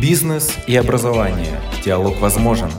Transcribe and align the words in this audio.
Бизнес 0.00 0.56
и 0.66 0.76
образование. 0.76 1.60
Диалог 1.84 2.18
возможен. 2.20 2.70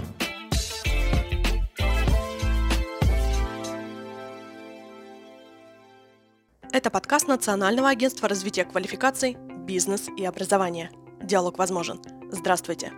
Это 6.72 6.90
подкаст 6.90 7.28
Национального 7.28 7.90
агентства 7.90 8.28
развития 8.28 8.66
квалификаций 8.66 9.38
«Бизнес 9.68 10.10
и 10.18 10.26
образование». 10.26 10.90
Диалог 11.22 11.60
возможен. 11.60 12.02
Здравствуйте. 12.32 12.92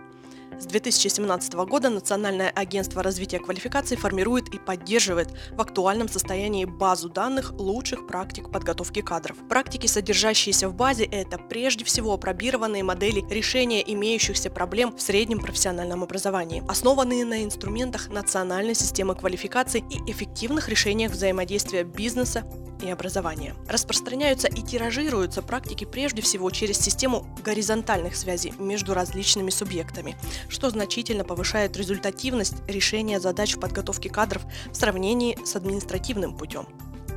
С 0.58 0.66
2017 0.66 1.54
года 1.54 1.90
Национальное 1.90 2.50
агентство 2.50 3.02
развития 3.02 3.38
квалификаций 3.40 3.96
формирует 3.96 4.48
и 4.54 4.58
поддерживает 4.58 5.28
в 5.50 5.60
актуальном 5.60 6.08
состоянии 6.08 6.64
базу 6.64 7.08
данных 7.08 7.52
лучших 7.54 8.06
практик 8.06 8.50
подготовки 8.50 9.02
кадров. 9.02 9.36
Практики, 9.48 9.86
содержащиеся 9.86 10.68
в 10.68 10.74
базе, 10.74 11.04
это 11.04 11.38
прежде 11.38 11.84
всего 11.84 12.16
пробированные 12.16 12.84
модели 12.84 13.24
решения 13.28 13.82
имеющихся 13.92 14.48
проблем 14.50 14.96
в 14.96 15.02
среднем 15.02 15.40
профессиональном 15.40 16.02
образовании, 16.02 16.62
основанные 16.68 17.24
на 17.24 17.42
инструментах 17.42 18.08
национальной 18.10 18.74
системы 18.74 19.14
квалификаций 19.14 19.84
и 19.90 20.10
эффективных 20.10 20.68
решениях 20.68 21.12
взаимодействия 21.12 21.82
бизнеса 21.82 22.44
и 22.82 22.90
образования. 22.90 23.54
Распространяются 23.68 24.48
и 24.48 24.62
тиражируются 24.62 25.42
практики 25.42 25.84
прежде 25.84 26.22
всего 26.22 26.50
через 26.50 26.78
систему 26.78 27.26
горизонтальных 27.44 28.16
связей 28.16 28.52
между 28.58 28.94
различными 28.94 29.50
субъектами, 29.50 30.16
что 30.48 30.70
значительно 30.70 31.24
повышает 31.24 31.76
результативность 31.76 32.56
решения 32.68 33.20
задач 33.20 33.56
в 33.56 33.60
подготовке 33.60 34.10
кадров 34.10 34.42
в 34.70 34.74
сравнении 34.74 35.38
с 35.44 35.56
административным 35.56 36.36
путем. 36.36 36.66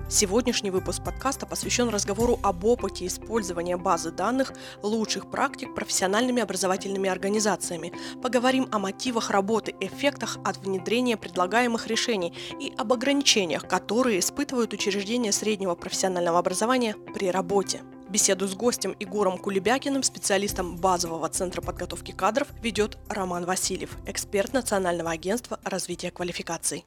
Сегодняшний 0.09 0.71
выпуск 0.71 1.03
подкаста 1.03 1.45
посвящен 1.45 1.89
разговору 1.89 2.39
об 2.41 2.63
опыте 2.63 3.05
использования 3.05 3.75
базы 3.75 4.09
данных 4.09 4.53
лучших 4.81 5.29
практик 5.29 5.75
профессиональными 5.75 6.41
образовательными 6.41 7.09
организациями. 7.09 7.91
Поговорим 8.23 8.69
о 8.71 8.79
мотивах 8.79 9.31
работы, 9.31 9.75
эффектах 9.81 10.37
от 10.45 10.59
внедрения 10.59 11.17
предлагаемых 11.17 11.87
решений 11.87 12.33
и 12.57 12.73
об 12.77 12.93
ограничениях, 12.93 13.67
которые 13.67 14.19
испытывают 14.19 14.71
учреждения 14.71 15.33
среднего 15.33 15.75
профессионального 15.75 16.39
образования 16.39 16.95
при 17.13 17.29
работе. 17.29 17.81
Беседу 18.07 18.47
с 18.47 18.55
гостем 18.55 18.95
Егором 19.01 19.37
Кулебякиным, 19.37 20.03
специалистом 20.03 20.77
базового 20.77 21.27
центра 21.27 21.61
подготовки 21.61 22.13
кадров, 22.13 22.47
ведет 22.61 22.97
Роман 23.09 23.43
Васильев, 23.43 23.97
эксперт 24.05 24.53
Национального 24.53 25.11
агентства 25.11 25.59
развития 25.65 26.11
квалификаций. 26.11 26.85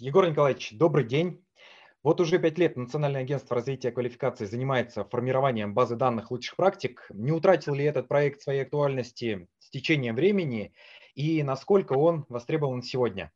Егор 0.00 0.26
Николаевич, 0.26 0.72
добрый 0.78 1.04
день. 1.04 1.44
Вот 2.02 2.22
уже 2.22 2.38
пять 2.38 2.56
лет 2.56 2.74
Национальное 2.74 3.20
агентство 3.20 3.54
развития 3.54 3.90
квалификации 3.90 4.46
занимается 4.46 5.04
формированием 5.04 5.74
базы 5.74 5.94
данных 5.94 6.30
лучших 6.30 6.56
практик. 6.56 7.06
Не 7.10 7.32
утратил 7.32 7.74
ли 7.74 7.84
этот 7.84 8.08
проект 8.08 8.40
своей 8.40 8.62
актуальности 8.62 9.46
с 9.58 9.68
течением 9.68 10.14
времени 10.14 10.72
и 11.14 11.42
насколько 11.42 11.92
он 11.92 12.24
востребован 12.30 12.80
сегодня? 12.80 13.30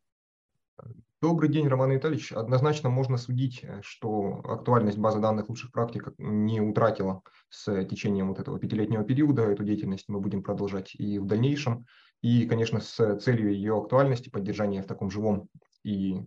Добрый 1.21 1.51
день, 1.51 1.69
Роман 1.69 1.91
Витальевич. 1.91 2.33
Однозначно 2.33 2.89
можно 2.89 3.19
судить, 3.19 3.63
что 3.83 4.41
актуальность 4.45 4.97
базы 4.97 5.21
данных 5.21 5.51
лучших 5.51 5.71
практик 5.71 6.15
не 6.17 6.63
утратила 6.63 7.21
с 7.51 7.85
течением 7.85 8.29
вот 8.29 8.41
этого 8.41 8.59
пятилетнего 8.59 9.05
периода. 9.05 9.43
Эту 9.43 9.65
деятельность 9.65 10.07
мы 10.09 10.19
будем 10.19 10.43
продолжать 10.43 10.95
и 10.95 11.19
в 11.19 11.27
дальнейшем. 11.27 11.85
И, 12.23 12.47
конечно, 12.47 12.81
с 12.81 13.19
целью 13.19 13.53
ее 13.53 13.77
актуальности, 13.77 14.31
поддержания 14.31 14.81
в 14.81 14.87
таком 14.87 15.11
живом 15.11 15.51
и 15.83 16.23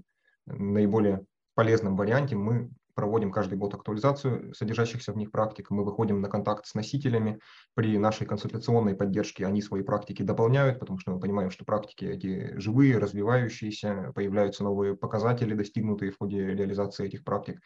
наиболее 0.47 1.25
полезном 1.55 1.95
варианте 1.95 2.35
мы 2.35 2.69
проводим 2.97 3.31
каждый 3.31 3.59
год 3.59 3.75
актуализацию 3.75 4.55
содержащихся 4.55 5.13
в 5.13 5.17
них 5.17 5.31
практик, 5.31 5.69
мы 5.69 5.85
выходим 5.85 6.19
на 6.19 6.29
контакт 6.29 6.65
с 6.65 6.73
носителями, 6.73 7.39
при 7.75 7.95
нашей 7.99 8.25
консультационной 8.25 8.95
поддержке 8.95 9.45
они 9.45 9.61
свои 9.61 9.83
практики 9.83 10.23
дополняют, 10.23 10.79
потому 10.79 10.97
что 10.97 11.11
мы 11.11 11.19
понимаем, 11.19 11.51
что 11.51 11.63
практики 11.63 12.05
эти 12.05 12.59
живые, 12.59 12.97
развивающиеся, 12.97 14.11
появляются 14.15 14.63
новые 14.63 14.97
показатели, 14.97 15.53
достигнутые 15.53 16.09
в 16.09 16.17
ходе 16.17 16.43
реализации 16.55 17.05
этих 17.05 17.23
практик, 17.23 17.61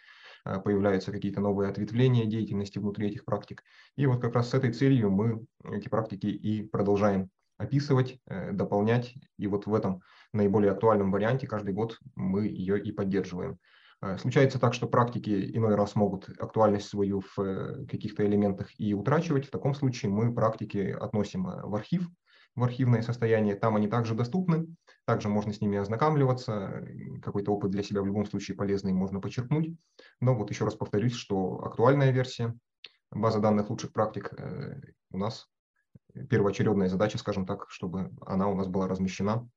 э, 0.46 0.60
появляются 0.60 1.14
какие-то 1.14 1.40
новые 1.40 1.70
ответвления 1.70 2.26
деятельности 2.26 2.80
внутри 2.80 3.08
этих 3.08 3.24
практик. 3.24 3.64
И 3.96 4.06
вот 4.08 4.22
как 4.22 4.36
раз 4.36 4.50
с 4.50 4.54
этой 4.54 4.74
целью 4.74 5.12
мы 5.12 5.46
эти 5.64 5.88
практики 5.88 6.28
и 6.28 6.62
продолжаем 6.62 7.30
описывать, 7.62 8.20
э, 8.28 8.52
дополнять. 8.52 9.14
И 9.38 9.48
вот 9.48 9.66
в 9.66 9.74
этом 9.74 10.02
наиболее 10.34 10.72
актуальном 10.72 11.12
варианте 11.12 11.48
каждый 11.48 11.74
год 11.74 12.00
мы 12.16 12.48
ее 12.48 12.82
и 12.82 12.92
поддерживаем. 12.92 13.60
Э, 14.02 14.18
случается 14.18 14.60
так, 14.60 14.74
что 14.74 14.88
практики 14.88 15.56
иной 15.56 15.76
раз 15.76 15.96
могут 15.96 16.30
актуальность 16.40 16.88
свою 16.88 17.22
в 17.22 17.40
э, 17.40 17.86
каких-то 17.86 18.26
элементах 18.26 18.70
и 18.80 18.94
утрачивать. 18.94 19.46
В 19.46 19.52
таком 19.52 19.76
случае 19.76 20.12
мы 20.12 20.34
практики 20.34 20.96
относим 21.00 21.44
в 21.44 21.76
архив, 21.76 22.10
в 22.56 22.64
архивное 22.64 23.04
состояние. 23.04 23.56
Там 23.56 23.76
они 23.76 23.88
также 23.88 24.16
доступны, 24.16 24.68
также 25.06 25.30
можно 25.30 25.54
с 25.54 25.62
ними 25.62 25.78
ознакомливаться. 25.78 26.84
Какой-то 27.22 27.54
опыт 27.54 27.70
для 27.70 27.84
себя 27.84 28.02
в 28.02 28.08
любом 28.08 28.26
случае 28.26 28.58
полезный 28.58 28.92
можно 28.92 29.22
почерпнуть. 29.22 29.76
Но 30.20 30.36
вот 30.36 30.50
еще 30.50 30.66
раз 30.66 30.76
повторюсь, 30.76 31.14
что 31.14 31.64
актуальная 31.64 32.12
версия 32.12 32.56
базы 33.12 33.40
данных 33.40 33.70
лучших 33.70 33.94
практик 33.94 34.34
у 35.12 35.18
нас 35.18 35.48
первоочередная 36.30 36.90
задача, 36.90 37.18
скажем 37.18 37.46
так, 37.46 37.66
чтобы 37.70 38.12
она 38.26 38.48
у 38.48 38.56
нас 38.56 38.68
была 38.68 38.88
размещена 38.88 39.48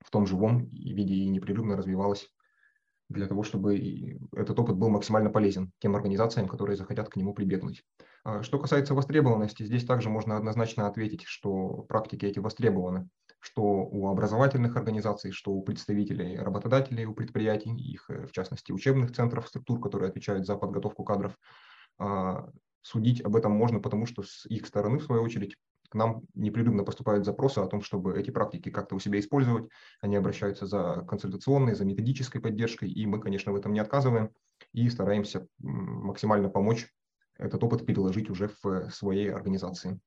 в 0.00 0.10
том 0.10 0.26
живом 0.26 0.66
виде 0.70 1.14
и 1.14 1.28
непрерывно 1.28 1.76
развивалась 1.76 2.28
для 3.08 3.26
того, 3.26 3.42
чтобы 3.42 4.18
этот 4.32 4.58
опыт 4.58 4.76
был 4.76 4.90
максимально 4.90 5.30
полезен 5.30 5.72
тем 5.78 5.96
организациям, 5.96 6.46
которые 6.46 6.76
захотят 6.76 7.08
к 7.08 7.16
нему 7.16 7.32
прибегнуть. 7.32 7.82
А 8.22 8.42
что 8.42 8.58
касается 8.58 8.94
востребованности, 8.94 9.62
здесь 9.62 9.84
также 9.86 10.10
можно 10.10 10.36
однозначно 10.36 10.86
ответить, 10.86 11.22
что 11.24 11.84
практики 11.88 12.26
эти 12.26 12.38
востребованы, 12.38 13.08
что 13.40 13.62
у 13.62 14.08
образовательных 14.08 14.76
организаций, 14.76 15.30
что 15.30 15.52
у 15.52 15.62
представителей 15.62 16.38
работодателей, 16.38 17.06
у 17.06 17.14
предприятий, 17.14 17.74
их, 17.74 18.08
в 18.10 18.30
частности, 18.32 18.72
учебных 18.72 19.12
центров, 19.12 19.48
структур, 19.48 19.80
которые 19.80 20.10
отвечают 20.10 20.46
за 20.46 20.56
подготовку 20.56 21.04
кадров. 21.04 21.38
А 21.98 22.50
судить 22.82 23.22
об 23.22 23.36
этом 23.36 23.52
можно, 23.52 23.80
потому 23.80 24.06
что 24.06 24.22
с 24.22 24.44
их 24.46 24.66
стороны, 24.66 24.98
в 24.98 25.04
свою 25.04 25.22
очередь, 25.22 25.56
к 25.88 25.94
нам 25.94 26.22
непрерывно 26.34 26.84
поступают 26.84 27.24
запросы 27.24 27.58
о 27.60 27.66
том, 27.66 27.82
чтобы 27.82 28.18
эти 28.18 28.30
практики 28.30 28.70
как-то 28.70 28.94
у 28.94 28.98
себя 28.98 29.18
использовать. 29.18 29.70
Они 30.00 30.16
обращаются 30.16 30.66
за 30.66 31.04
консультационной, 31.08 31.74
за 31.74 31.84
методической 31.84 32.40
поддержкой, 32.40 32.90
и 32.90 33.06
мы, 33.06 33.20
конечно, 33.20 33.52
в 33.52 33.56
этом 33.56 33.72
не 33.72 33.80
отказываем 33.80 34.30
и 34.72 34.88
стараемся 34.90 35.46
максимально 35.58 36.48
помочь 36.50 36.88
этот 37.38 37.62
опыт 37.62 37.86
переложить 37.86 38.30
уже 38.30 38.50
в 38.62 38.90
своей 38.90 39.32
организации. 39.32 40.00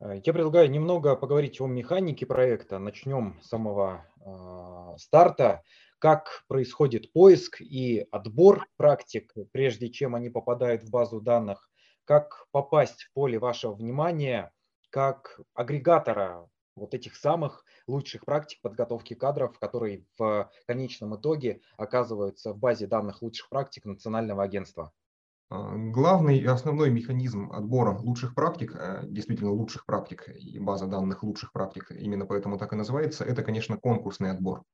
Я 0.00 0.32
предлагаю 0.32 0.70
немного 0.70 1.16
поговорить 1.16 1.60
о 1.60 1.66
механике 1.66 2.26
проекта. 2.26 2.78
Начнем 2.78 3.40
с 3.40 3.48
самого 3.48 4.04
э, 4.20 4.98
старта 4.98 5.62
как 6.04 6.44
происходит 6.48 7.14
поиск 7.14 7.62
и 7.62 8.06
отбор 8.10 8.66
практик, 8.76 9.32
прежде 9.52 9.88
чем 9.88 10.14
они 10.14 10.28
попадают 10.28 10.82
в 10.82 10.90
базу 10.90 11.18
данных, 11.18 11.70
как 12.04 12.44
попасть 12.50 13.04
в 13.04 13.12
поле 13.14 13.38
вашего 13.38 13.72
внимания 13.72 14.52
как 14.90 15.40
агрегатора 15.54 16.46
вот 16.76 16.92
этих 16.92 17.16
самых 17.16 17.64
лучших 17.86 18.26
практик 18.26 18.60
подготовки 18.60 19.14
кадров, 19.14 19.58
которые 19.58 20.04
в 20.18 20.50
конечном 20.66 21.16
итоге 21.16 21.62
оказываются 21.78 22.52
в 22.52 22.58
базе 22.58 22.86
данных 22.86 23.22
лучших 23.22 23.48
практик 23.48 23.86
Национального 23.86 24.42
агентства. 24.42 24.92
А, 25.48 25.74
главный 25.74 26.36
и 26.36 26.44
основной 26.44 26.90
механизм 26.90 27.50
отбора 27.50 27.96
лучших 27.96 28.34
практик, 28.34 28.76
э, 28.78 29.04
действительно 29.06 29.52
лучших 29.52 29.86
практик 29.86 30.28
и 30.28 30.58
база 30.58 30.86
данных 30.86 31.22
лучших 31.22 31.50
практик, 31.54 31.90
именно 31.92 32.26
поэтому 32.26 32.58
так 32.58 32.74
и 32.74 32.76
называется, 32.76 33.24
это, 33.24 33.42
конечно, 33.42 33.78
конкурсный 33.78 34.30
отбор. 34.30 34.64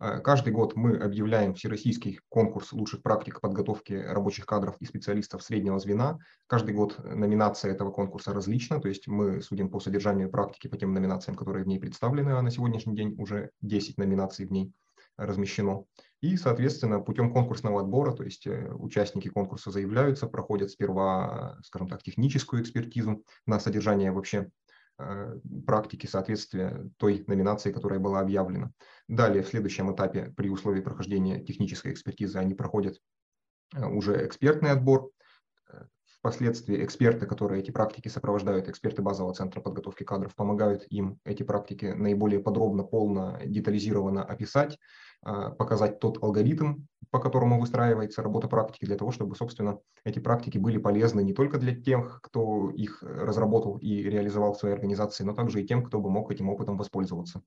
Э, 0.00 0.20
каждый 0.20 0.52
год 0.52 0.76
мы 0.76 0.96
объявляем 0.96 1.54
всероссийский 1.54 2.20
конкурс 2.28 2.72
лучших 2.72 3.02
практик 3.02 3.40
подготовки 3.40 3.92
рабочих 3.92 4.46
кадров 4.46 4.76
и 4.80 4.84
специалистов 4.84 5.42
среднего 5.42 5.78
звена. 5.78 6.18
Каждый 6.46 6.74
год 6.74 6.98
номинация 7.04 7.72
этого 7.72 7.90
конкурса 7.90 8.32
различна, 8.32 8.80
то 8.80 8.88
есть 8.88 9.08
мы 9.08 9.42
судим 9.42 9.70
по 9.70 9.80
содержанию 9.80 10.30
практики 10.30 10.68
по 10.68 10.76
тем 10.76 10.92
номинациям, 10.92 11.36
которые 11.36 11.64
в 11.64 11.68
ней 11.68 11.80
представлены, 11.80 12.30
а 12.30 12.42
на 12.42 12.50
сегодняшний 12.50 12.94
день 12.94 13.14
уже 13.18 13.50
10 13.60 13.98
номинаций 13.98 14.46
в 14.46 14.52
ней 14.52 14.72
размещено. 15.16 15.84
И, 16.20 16.36
соответственно, 16.36 17.00
путем 17.00 17.32
конкурсного 17.32 17.80
отбора, 17.80 18.12
то 18.12 18.22
есть 18.22 18.46
э, 18.46 18.72
участники 18.72 19.28
конкурса 19.28 19.70
заявляются, 19.72 20.28
проходят 20.28 20.70
сперва, 20.70 21.58
скажем 21.64 21.88
так, 21.88 22.02
техническую 22.02 22.62
экспертизу 22.62 23.24
на 23.46 23.58
содержание 23.58 24.12
вообще 24.12 24.48
практики 25.66 26.06
соответствия 26.06 26.90
той 26.96 27.24
номинации, 27.26 27.72
которая 27.72 28.00
была 28.00 28.20
объявлена. 28.20 28.72
Далее, 29.06 29.42
в 29.42 29.48
следующем 29.48 29.94
этапе, 29.94 30.32
при 30.36 30.48
условии 30.48 30.80
прохождения 30.80 31.42
технической 31.42 31.92
экспертизы, 31.92 32.38
они 32.38 32.54
проходят 32.54 32.98
э, 33.74 33.84
уже 33.86 34.26
экспертный 34.26 34.70
отбор. 34.70 35.10
Впоследствии 36.20 36.84
эксперты, 36.84 37.26
которые 37.26 37.62
эти 37.62 37.70
практики 37.70 38.08
сопровождают, 38.08 38.68
эксперты 38.68 39.02
базового 39.02 39.34
центра 39.34 39.60
подготовки 39.60 40.02
кадров, 40.02 40.34
помогают 40.34 40.84
им 40.90 41.20
эти 41.24 41.44
практики 41.44 41.86
наиболее 41.96 42.40
подробно, 42.40 42.82
полно, 42.82 43.38
детализированно 43.44 44.24
описать, 44.24 44.78
показать 45.22 46.00
тот 46.00 46.22
алгоритм, 46.22 46.86
по 47.10 47.20
которому 47.20 47.60
выстраивается 47.60 48.22
работа 48.22 48.48
практики, 48.48 48.84
для 48.84 48.96
того, 48.96 49.12
чтобы, 49.12 49.36
собственно, 49.36 49.78
эти 50.04 50.18
практики 50.18 50.58
были 50.58 50.78
полезны 50.78 51.22
не 51.22 51.32
только 51.32 51.58
для 51.58 51.74
тех, 51.74 52.20
кто 52.22 52.70
их 52.70 53.02
разработал 53.02 53.78
и 53.78 54.02
реализовал 54.02 54.54
в 54.54 54.58
своей 54.58 54.74
организации, 54.74 55.22
но 55.22 55.34
также 55.34 55.62
и 55.62 55.66
тем, 55.66 55.84
кто 55.84 56.00
бы 56.00 56.10
мог 56.10 56.32
этим 56.32 56.48
опытом 56.48 56.76
воспользоваться. 56.76 57.42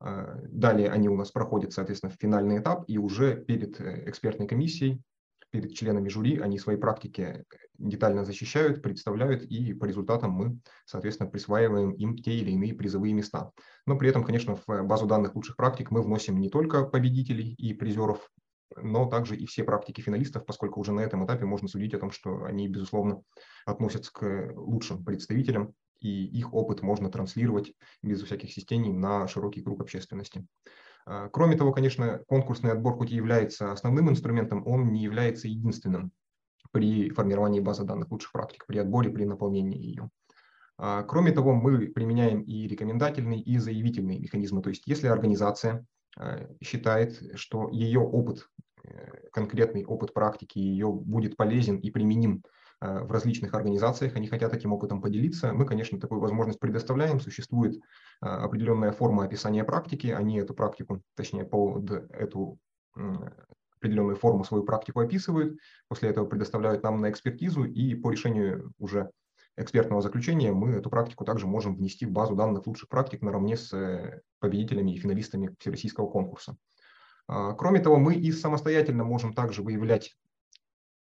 А, 0.00 0.38
далее 0.48 0.90
они 0.90 1.08
у 1.08 1.16
нас 1.16 1.30
проходят, 1.30 1.72
соответственно, 1.72 2.12
в 2.12 2.20
финальный 2.20 2.58
этап, 2.58 2.84
и 2.86 2.98
уже 2.98 3.36
перед 3.36 3.80
э, 3.80 4.08
экспертной 4.08 4.46
комиссией, 4.46 5.02
перед 5.50 5.74
членами 5.74 6.08
жюри 6.08 6.38
они 6.38 6.58
свои 6.58 6.76
практики 6.76 7.44
детально 7.78 8.24
защищают, 8.24 8.82
представляют, 8.82 9.42
и 9.42 9.72
по 9.72 9.84
результатам 9.84 10.32
мы, 10.32 10.58
соответственно, 10.84 11.30
присваиваем 11.30 11.92
им 11.92 12.16
те 12.16 12.32
или 12.32 12.50
иные 12.50 12.74
призовые 12.74 13.14
места. 13.14 13.52
Но 13.86 13.96
при 13.96 14.10
этом, 14.10 14.24
конечно, 14.24 14.56
в 14.56 14.82
базу 14.82 15.06
данных 15.06 15.34
лучших 15.34 15.56
практик 15.56 15.90
мы 15.90 16.02
вносим 16.02 16.40
не 16.40 16.50
только 16.50 16.84
победителей 16.84 17.54
и 17.54 17.72
призеров, 17.74 18.28
но 18.76 19.06
также 19.06 19.36
и 19.36 19.46
все 19.46 19.64
практики 19.64 20.00
финалистов, 20.00 20.44
поскольку 20.44 20.80
уже 20.80 20.92
на 20.92 21.00
этом 21.00 21.24
этапе 21.24 21.44
можно 21.44 21.68
судить 21.68 21.94
о 21.94 21.98
том, 21.98 22.10
что 22.10 22.44
они, 22.44 22.68
безусловно, 22.68 23.22
относятся 23.64 24.12
к 24.12 24.52
лучшим 24.54 25.04
представителям 25.04 25.74
и 26.00 26.26
их 26.26 26.54
опыт 26.54 26.82
можно 26.82 27.10
транслировать 27.10 27.72
без 28.02 28.22
всяких 28.22 28.52
системий 28.52 28.92
на 28.92 29.26
широкий 29.26 29.62
круг 29.62 29.80
общественности. 29.80 30.46
А, 31.06 31.28
кроме 31.28 31.56
того, 31.56 31.72
конечно, 31.72 32.20
конкурсный 32.28 32.72
отбор 32.72 32.96
хоть 32.96 33.10
и 33.10 33.16
является 33.16 33.72
основным 33.72 34.10
инструментом, 34.10 34.66
он 34.66 34.92
не 34.92 35.02
является 35.02 35.48
единственным 35.48 36.12
при 36.70 37.10
формировании 37.10 37.60
базы 37.60 37.84
данных 37.84 38.10
лучших 38.10 38.32
практик, 38.32 38.66
при 38.66 38.78
отборе, 38.78 39.10
при 39.10 39.24
наполнении 39.24 39.78
ее. 39.78 40.10
А, 40.76 41.02
кроме 41.02 41.32
того, 41.32 41.54
мы 41.54 41.88
применяем 41.88 42.42
и 42.42 42.66
рекомендательные, 42.66 43.40
и 43.40 43.58
заявительные 43.58 44.18
механизмы. 44.18 44.62
То 44.62 44.70
есть 44.70 44.84
если 44.86 45.08
организация 45.08 45.86
а, 46.16 46.48
считает, 46.62 47.20
что 47.34 47.68
ее 47.70 48.00
опыт, 48.00 48.48
э, 48.84 49.28
конкретный 49.32 49.84
опыт 49.84 50.14
практики 50.14 50.58
ее 50.58 50.90
будет 50.90 51.36
полезен 51.36 51.76
и 51.76 51.90
применим 51.90 52.42
Э, 52.80 53.00
в 53.00 53.10
различных 53.10 53.54
организациях, 53.54 54.14
они 54.14 54.28
хотят 54.28 54.54
этим 54.54 54.72
опытом 54.72 55.00
поделиться. 55.00 55.52
Мы, 55.52 55.66
конечно, 55.66 55.98
такую 55.98 56.20
возможность 56.20 56.60
предоставляем. 56.60 57.18
Существует 57.20 57.74
э, 57.74 57.78
определенная 58.26 58.92
форма 58.92 59.24
описания 59.24 59.64
практики. 59.64 60.08
Они 60.08 60.38
эту 60.38 60.54
практику, 60.54 61.02
точнее, 61.14 61.44
под 61.44 61.90
эту 61.90 62.58
определенную 63.78 64.16
форму 64.16 64.44
свою 64.44 64.64
практику 64.64 65.00
описывают, 65.00 65.58
после 65.88 66.10
этого 66.10 66.26
предоставляют 66.26 66.82
нам 66.82 67.00
на 67.00 67.10
экспертизу, 67.10 67.64
и 67.64 67.94
по 67.94 68.10
решению 68.10 68.72
уже 68.78 69.10
экспертного 69.56 70.02
заключения 70.02 70.52
мы 70.52 70.72
эту 70.72 70.90
практику 70.90 71.24
также 71.24 71.46
можем 71.46 71.76
внести 71.76 72.06
в 72.06 72.10
базу 72.10 72.36
данных 72.36 72.66
лучших 72.66 72.88
практик 72.88 73.22
наравне 73.22 73.56
с 73.56 73.72
э, 73.72 74.20
победителями 74.38 74.92
и 74.92 74.98
финалистами 74.98 75.54
всероссийского 75.58 76.08
конкурса. 76.08 76.56
А, 77.26 77.52
кроме 77.54 77.80
того, 77.80 77.96
мы 77.96 78.14
и 78.14 78.32
самостоятельно 78.32 79.04
можем 79.04 79.32
также 79.32 79.62
выявлять 79.62 80.16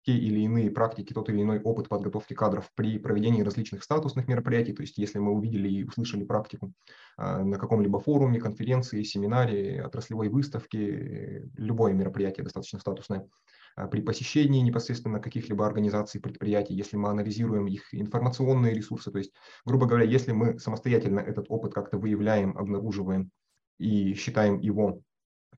те 0.02 0.12
или 0.12 0.40
иные 0.40 0.70
практики, 0.70 1.12
тот 1.12 1.28
или 1.28 1.42
иной 1.42 1.60
опыт 1.60 1.88
подготовки 1.88 2.34
кадров 2.34 2.70
при 2.74 2.98
проведении 2.98 3.42
различных 3.42 3.84
статусных 3.84 4.28
мероприятий. 4.28 4.72
То 4.72 4.82
есть 4.82 4.98
если 4.98 5.18
мы 5.18 5.32
увидели 5.32 5.68
и 5.68 5.84
услышали 5.84 6.24
практику 6.24 6.72
а, 7.16 7.44
на 7.44 7.58
каком-либо 7.58 8.00
форуме, 8.00 8.40
конференции, 8.40 9.02
семинаре, 9.02 9.82
отраслевой 9.82 10.28
выставке, 10.28 11.48
любое 11.56 11.92
мероприятие 11.92 12.44
достаточно 12.44 12.78
статусное, 12.78 13.28
а, 13.76 13.88
при 13.88 14.00
посещении 14.00 14.60
непосредственно 14.60 15.20
каких-либо 15.20 15.66
организаций, 15.66 16.20
предприятий, 16.20 16.74
если 16.74 16.96
мы 16.96 17.10
анализируем 17.10 17.66
их 17.66 17.92
информационные 17.92 18.74
ресурсы, 18.74 19.10
то 19.10 19.18
есть, 19.18 19.32
грубо 19.64 19.86
говоря, 19.86 20.04
если 20.04 20.32
мы 20.32 20.58
самостоятельно 20.58 21.20
этот 21.20 21.46
опыт 21.50 21.74
как-то 21.74 21.98
выявляем, 21.98 22.56
обнаруживаем 22.56 23.30
и 23.78 24.14
считаем 24.14 24.58
его 24.60 25.02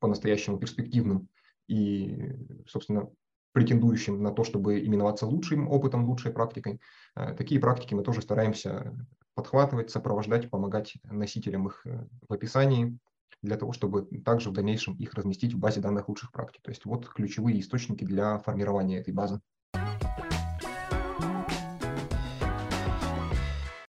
по-настоящему 0.01 0.59
перспективным 0.59 1.29
и, 1.69 2.35
собственно, 2.67 3.09
претендующим 3.53 4.23
на 4.23 4.33
то, 4.33 4.45
чтобы 4.45 4.81
именоваться 4.81 5.27
лучшим 5.27 5.69
опытом, 5.69 6.05
лучшей 6.05 6.33
практикой. 6.33 6.81
Э, 7.17 7.35
такие 7.35 7.61
практики 7.61 7.95
мы 7.95 8.03
тоже 8.03 8.23
стараемся 8.23 8.95
подхватывать, 9.35 9.91
сопровождать, 9.91 10.51
помогать 10.51 10.95
носителям 11.05 11.69
их 11.69 11.87
э, 11.87 12.07
в 12.29 12.33
описании, 12.33 12.99
для 13.43 13.57
того, 13.57 13.73
чтобы 13.73 14.07
также 14.25 14.51
в 14.51 14.53
дальнейшем 14.53 14.95
их 14.97 15.15
разместить 15.15 15.53
в 15.53 15.59
базе 15.59 15.81
данных 15.81 16.09
лучших 16.09 16.31
практик. 16.33 16.63
То 16.63 16.71
есть 16.71 16.85
вот 16.85 17.09
ключевые 17.09 17.61
источники 17.61 18.05
для 18.05 18.39
формирования 18.39 18.99
этой 18.99 19.13
базы. 19.13 19.41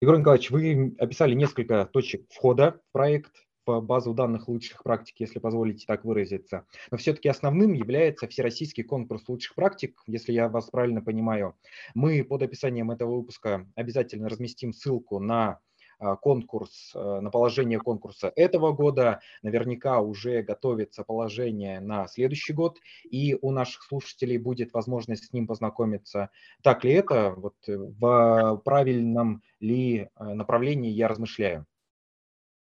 Егор 0.00 0.18
Николаевич, 0.18 0.50
вы 0.50 0.94
описали 0.98 1.34
несколько 1.34 1.86
точек 1.86 2.26
входа 2.30 2.80
в 2.88 2.92
проект, 2.92 3.43
базу 3.66 4.14
данных 4.14 4.48
лучших 4.48 4.82
практик, 4.82 5.16
если 5.18 5.38
позволите 5.38 5.86
так 5.86 6.04
выразиться. 6.04 6.66
Но 6.90 6.96
все-таки 6.96 7.28
основным 7.28 7.72
является 7.72 8.28
Всероссийский 8.28 8.84
конкурс 8.84 9.28
лучших 9.28 9.54
практик, 9.54 10.00
если 10.06 10.32
я 10.32 10.48
вас 10.48 10.70
правильно 10.70 11.00
понимаю. 11.02 11.54
Мы 11.94 12.24
под 12.24 12.42
описанием 12.42 12.90
этого 12.90 13.16
выпуска 13.16 13.66
обязательно 13.74 14.28
разместим 14.28 14.72
ссылку 14.72 15.18
на 15.18 15.60
а, 15.98 16.16
конкурс, 16.16 16.92
э, 16.94 17.20
на 17.20 17.30
положение 17.30 17.78
конкурса 17.78 18.32
этого 18.36 18.72
года. 18.72 19.20
Наверняка 19.42 20.00
уже 20.00 20.42
готовится 20.42 21.04
положение 21.04 21.80
на 21.80 22.06
следующий 22.08 22.52
год, 22.52 22.78
и 23.08 23.36
у 23.40 23.50
наших 23.50 23.82
слушателей 23.84 24.38
будет 24.38 24.72
возможность 24.72 25.26
с 25.26 25.32
ним 25.32 25.46
познакомиться. 25.46 26.30
Так 26.62 26.84
ли 26.84 26.92
это? 26.92 27.34
Вот 27.36 27.54
э, 27.68 27.76
в 27.76 28.60
правильном 28.64 29.42
ли 29.60 30.08
э, 30.14 30.24
направлении 30.24 30.90
я 30.90 31.08
размышляю? 31.08 31.66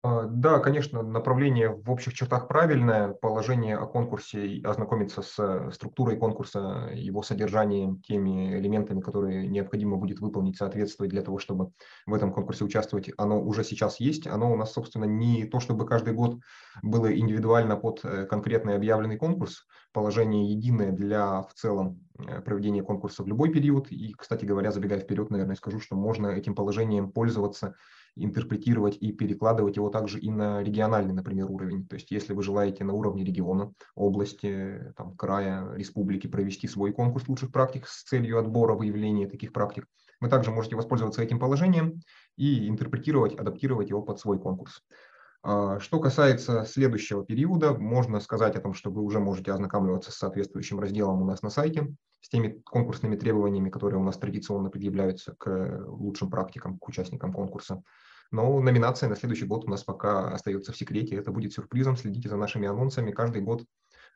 А, 0.06 0.26
да, 0.28 0.60
конечно, 0.60 1.02
направление 1.02 1.70
в 1.70 1.90
общих 1.90 2.14
чертах 2.14 2.48
правильное, 2.48 3.14
положение 3.14 3.76
о 3.76 3.88
конкурсе, 3.88 4.62
ознакомиться 4.64 5.24
с 5.24 5.72
структурой 5.74 6.16
конкурса, 6.16 6.92
его 6.94 7.24
содержанием, 7.24 8.02
теми 8.02 8.56
элементами, 8.56 9.02
которые 9.02 9.48
необходимо 9.48 9.98
будет 9.98 10.20
выполнить, 10.20 10.58
соответствовать 10.58 11.10
для 11.10 11.24
того, 11.24 11.40
чтобы 11.40 11.72
в 12.06 12.14
этом 12.14 12.32
конкурсе 12.32 12.66
участвовать, 12.66 13.10
оно 13.18 13.42
уже 13.42 13.64
сейчас 13.64 14.00
есть. 14.00 14.28
Оно 14.28 14.54
у 14.54 14.56
нас, 14.56 14.74
собственно, 14.74 15.06
не 15.06 15.46
то, 15.46 15.60
чтобы 15.60 15.88
каждый 15.88 16.14
год 16.14 16.38
было 16.84 17.12
индивидуально 17.12 17.76
под 17.76 18.06
э, 18.06 18.28
конкретный 18.28 18.76
объявленный 18.76 19.18
конкурс, 19.18 19.66
положение 19.92 20.52
единое 20.52 20.92
для 20.92 21.42
в 21.42 21.54
целом 21.56 22.06
э, 22.20 22.42
проведения 22.42 22.84
конкурса 22.84 23.24
в 23.24 23.28
любой 23.28 23.50
период. 23.50 23.92
И, 23.92 24.14
кстати 24.14 24.46
говоря, 24.46 24.72
забегая 24.72 25.00
вперед, 25.00 25.32
наверное, 25.32 25.56
скажу, 25.56 25.80
что 25.80 25.96
можно 25.96 26.28
этим 26.28 26.54
положением 26.54 27.12
пользоваться 27.12 27.74
интерпретировать 28.16 28.98
и 29.00 29.12
перекладывать 29.12 29.76
его 29.76 29.90
также 29.90 30.20
и 30.20 30.32
на 30.32 30.64
региональный, 30.64 31.14
например, 31.14 31.52
уровень. 31.52 31.86
То 31.88 31.96
есть 31.96 32.12
если 32.12 32.34
вы 32.34 32.44
желаете 32.44 32.84
на 32.84 32.94
уровне 32.94 33.24
региона, 33.24 33.74
области, 33.96 34.94
там, 34.96 35.16
края, 35.16 35.74
республики 35.76 36.28
провести 36.28 36.68
свой 36.68 36.94
конкурс 36.94 37.28
лучших 37.28 37.52
практик 37.52 37.88
с 37.88 38.04
целью 38.04 38.40
отбора, 38.40 38.74
выявления 38.74 39.28
таких 39.28 39.52
практик, 39.52 39.86
вы 40.22 40.30
также 40.30 40.52
можете 40.52 40.76
воспользоваться 40.76 41.22
этим 41.22 41.40
положением 41.40 42.02
и 42.38 42.70
интерпретировать, 42.70 43.36
адаптировать 43.36 43.90
его 43.90 44.02
под 44.02 44.20
свой 44.20 44.40
конкурс. 44.40 44.82
А, 45.48 45.80
что 45.80 46.00
касается 46.00 46.66
следующего 46.66 47.24
периода, 47.24 47.74
можно 47.74 48.20
сказать 48.20 48.56
о 48.56 48.62
том, 48.62 48.74
что 48.74 48.90
вы 48.90 49.04
уже 49.04 49.20
можете 49.20 49.52
ознакомливаться 49.52 50.12
с 50.12 50.16
соответствующим 50.16 50.80
разделом 50.80 51.22
у 51.22 51.26
нас 51.26 51.44
на 51.44 51.52
сайте, 51.52 51.94
с 52.22 52.30
теми 52.30 52.60
конкурсными 52.66 53.16
требованиями, 53.16 53.70
которые 53.70 54.00
у 54.00 54.04
нас 54.04 54.18
традиционно 54.18 54.72
предъявляются 54.72 55.36
к 55.38 55.84
лучшим 55.86 56.32
практикам, 56.32 56.80
к 56.80 56.88
участникам 56.88 57.32
конкурса. 57.32 57.84
Но 58.32 58.60
номинация 58.60 59.10
на 59.10 59.16
следующий 59.16 59.46
год 59.46 59.66
у 59.66 59.70
нас 59.70 59.84
пока 59.84 60.30
остается 60.30 60.72
в 60.72 60.78
секрете. 60.78 61.16
Это 61.16 61.32
будет 61.32 61.54
сюрпризом. 61.54 61.98
Следите 61.98 62.30
за 62.30 62.38
нашими 62.38 62.68
анонсами. 62.68 63.12
Каждый 63.12 63.42
год 63.42 63.64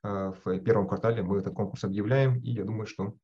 э, 0.03 0.33
в 0.43 0.59
первом 0.59 0.87
квартале 0.87 1.23
мы 1.23 1.39
этот 1.39 1.53
конкурс 1.53 1.83
объявляем. 1.83 2.39
И 2.39 2.51
я 2.51 2.63
думаю, 2.63 2.87
что 2.87 3.15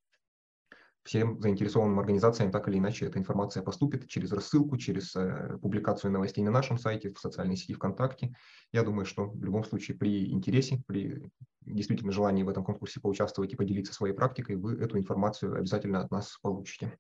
всем 1.06 1.40
заинтересованным 1.40 2.00
организациям 2.00 2.52
так 2.52 2.68
или 2.68 2.80
иначе 2.80 3.06
эта 3.06 3.20
информация 3.20 3.62
поступит 3.62 4.08
через 4.08 4.32
рассылку, 4.32 4.76
через 4.78 5.16
э, 5.16 5.58
публикацию 5.62 6.12
новостей 6.12 6.44
на 6.44 6.52
нашем 6.52 6.80
сайте, 6.80 7.14
в 7.14 7.20
социальной 7.20 7.56
сети 7.56 7.74
ВКонтакте. 7.74 8.34
Я 8.74 8.84
думаю, 8.84 9.06
что 9.06 9.30
в 9.30 9.44
любом 9.44 9.64
случае 9.64 9.98
при 9.98 10.32
интересе, 10.32 10.84
при 10.88 11.32
действительно 11.62 12.12
желании 12.12 12.44
в 12.44 12.50
этом 12.50 12.64
конкурсе 12.64 13.00
поучаствовать 13.00 13.54
и 13.54 13.56
поделиться 13.56 13.94
своей 13.94 14.16
практикой, 14.16 14.56
вы 14.56 14.74
эту 14.82 14.98
информацию 14.98 15.56
обязательно 15.56 16.02
от 16.02 16.10
нас 16.10 16.38
получите. 16.42 16.98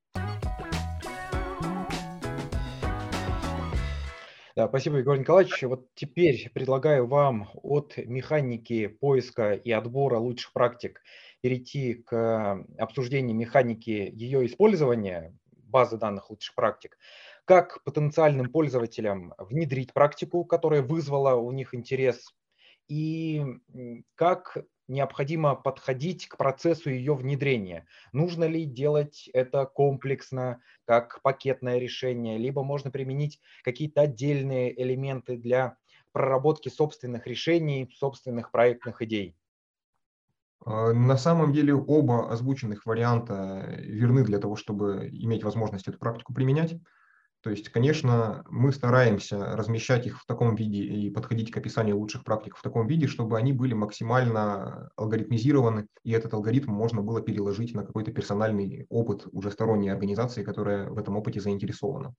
Да, 4.55 4.69
спасибо, 4.69 4.97
Егор 4.97 5.17
Николаевич. 5.17 5.63
Вот 5.63 5.93
теперь 5.95 6.49
предлагаю 6.53 7.07
вам 7.07 7.49
от 7.55 7.97
механики 7.97 8.87
поиска 8.87 9.51
и 9.51 9.69
отбора 9.69 10.17
лучших 10.17 10.53
практик 10.53 11.01
перейти 11.41 11.95
к 11.95 12.63
обсуждению 12.77 13.35
механики 13.35 13.89
ее 13.89 14.45
использования, 14.45 15.37
базы 15.51 15.97
данных 15.97 16.29
лучших 16.29 16.55
практик, 16.55 16.97
как 17.43 17.83
потенциальным 17.83 18.49
пользователям 18.49 19.33
внедрить 19.39 19.91
практику, 19.91 20.45
которая 20.45 20.81
вызвала 20.81 21.35
у 21.35 21.51
них 21.51 21.75
интерес, 21.75 22.33
и 22.87 23.43
как 24.15 24.57
необходимо 24.87 25.55
подходить 25.55 26.27
к 26.27 26.37
процессу 26.37 26.89
ее 26.89 27.15
внедрения. 27.15 27.87
Нужно 28.11 28.45
ли 28.45 28.65
делать 28.65 29.29
это 29.33 29.65
комплексно, 29.65 30.61
как 30.85 31.21
пакетное 31.21 31.77
решение, 31.79 32.37
либо 32.37 32.63
можно 32.63 32.91
применить 32.91 33.39
какие-то 33.63 34.01
отдельные 34.01 34.79
элементы 34.81 35.37
для 35.37 35.77
проработки 36.11 36.69
собственных 36.69 37.27
решений, 37.27 37.89
собственных 37.93 38.51
проектных 38.51 39.01
идей? 39.01 39.35
А, 40.65 40.93
на 40.93 41.17
самом 41.17 41.53
деле 41.53 41.73
оба 41.75 42.31
озвученных 42.31 42.85
варианта 42.85 43.75
верны 43.77 44.23
для 44.23 44.39
того, 44.39 44.55
чтобы 44.55 45.09
иметь 45.11 45.43
возможность 45.43 45.87
эту 45.87 45.99
практику 45.99 46.33
применять. 46.33 46.79
То 47.45 47.51
есть, 47.51 47.69
конечно, 47.69 48.43
мы 48.49 48.71
стараемся 48.71 49.37
размещать 49.55 50.07
их 50.07 50.19
в 50.19 50.25
таком 50.25 50.55
виде 50.55 50.79
и 50.79 51.11
подходить 51.11 51.51
к 51.51 51.57
описанию 51.57 51.95
лучших 51.95 52.23
практик 52.23 52.57
в 52.57 52.61
таком 52.63 52.87
виде, 52.87 53.05
чтобы 53.05 53.37
они 53.37 53.53
были 53.53 53.75
максимально 53.75 54.89
алгоритмизированы, 54.95 55.85
и 56.03 56.11
этот 56.11 56.33
алгоритм 56.33 56.71
можно 56.71 57.03
было 57.03 57.21
переложить 57.21 57.75
на 57.75 57.85
какой-то 57.85 58.11
персональный 58.11 58.87
опыт 58.89 59.27
уже 59.31 59.51
сторонней 59.51 59.91
организации, 59.91 60.43
которая 60.43 60.89
в 60.89 60.97
этом 60.97 61.17
опыте 61.17 61.39
заинтересована. 61.39 62.15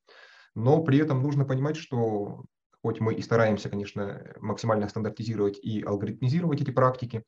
Но 0.55 0.85
при 0.85 0.99
этом 0.99 1.21
нужно 1.21 1.45
понимать, 1.45 1.77
что 1.77 2.45
хоть 2.81 3.01
мы 3.01 3.13
и 3.13 3.21
стараемся, 3.21 3.69
конечно, 3.69 4.33
максимально 4.39 4.89
стандартизировать 4.89 5.59
и 5.59 5.83
алгоритмизировать 5.83 6.61
эти 6.61 6.71
практики, 6.71 7.25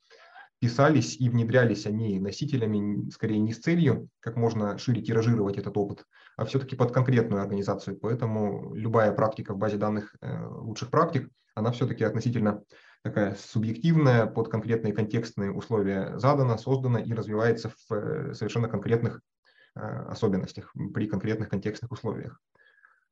писались 0.61 1.17
и 1.21 1.29
внедрялись 1.29 1.87
они 1.87 2.19
носителями 2.19 3.09
скорее 3.11 3.39
не 3.39 3.53
с 3.53 3.59
целью 3.59 4.09
как 4.21 4.37
можно 4.37 4.77
шире 4.79 5.03
тиражировать 5.03 5.57
этот 5.57 5.77
опыт, 5.77 6.05
а 6.37 6.45
все-таки 6.45 6.77
под 6.77 6.93
конкретную 6.93 7.43
организацию. 7.43 7.97
Поэтому 7.97 8.75
любая 8.75 9.13
практика 9.13 9.55
в 9.55 9.59
базе 9.59 9.77
данных 9.77 10.15
э, 10.21 10.47
лучших 10.47 10.91
практик, 10.91 11.31
она 11.55 11.71
все-таки 11.73 12.05
относительно 12.05 12.63
такая 13.03 13.37
субъективная, 13.37 14.27
под 14.27 14.49
конкретные 14.49 14.93
контекстные 14.93 15.53
условия 15.53 16.19
задана, 16.19 16.59
создана 16.59 17.01
и 17.01 17.13
развивается 17.13 17.71
в 17.71 17.95
э, 17.95 18.35
совершенно 18.35 18.69
конкретных 18.69 19.21
э, 19.77 19.81
особенностях, 19.81 20.73
при 20.93 21.07
конкретных 21.07 21.49
контекстных 21.49 21.93
условиях. 21.93 22.41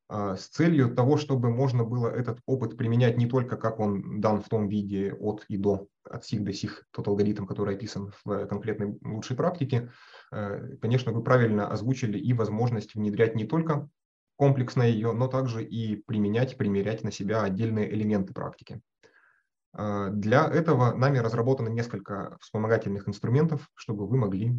А, 0.09 0.37
с 0.37 0.47
целью 0.47 0.93
того, 0.95 1.17
чтобы 1.17 1.49
можно 1.49 1.83
было 1.83 2.07
этот 2.07 2.39
опыт 2.45 2.77
применять 2.77 3.17
не 3.17 3.25
только 3.25 3.57
как 3.57 3.79
он 3.79 4.21
дан 4.21 4.41
в 4.41 4.47
том 4.47 4.69
виде 4.69 5.13
от 5.13 5.43
и 5.49 5.57
до, 5.57 5.87
от 6.03 6.25
сих 6.25 6.43
до 6.43 6.53
сих, 6.53 6.85
тот 6.91 7.07
алгоритм, 7.07 7.45
который 7.45 7.75
описан 7.75 8.13
в 8.23 8.45
конкретной 8.47 8.97
лучшей 9.03 9.35
практике, 9.35 9.91
э, 10.31 10.77
конечно, 10.81 11.11
вы 11.11 11.23
правильно 11.23 11.69
озвучили 11.69 12.17
и 12.17 12.31
возможность 12.31 12.95
внедрять 12.95 13.35
не 13.35 13.45
только 13.45 13.89
комплексно 14.37 14.83
ее, 14.83 15.11
но 15.11 15.27
также 15.27 15.63
и 15.63 15.97
применять, 15.97 16.57
примерять 16.57 17.03
на 17.03 17.11
себя 17.11 17.43
отдельные 17.43 17.93
элементы 17.93 18.33
практики. 18.33 18.81
А, 19.73 20.09
для 20.09 20.47
этого 20.47 20.93
нами 20.95 21.17
разработано 21.17 21.67
несколько 21.67 22.37
вспомогательных 22.39 23.09
инструментов, 23.09 23.69
чтобы 23.75 24.07
вы 24.07 24.17
могли 24.17 24.55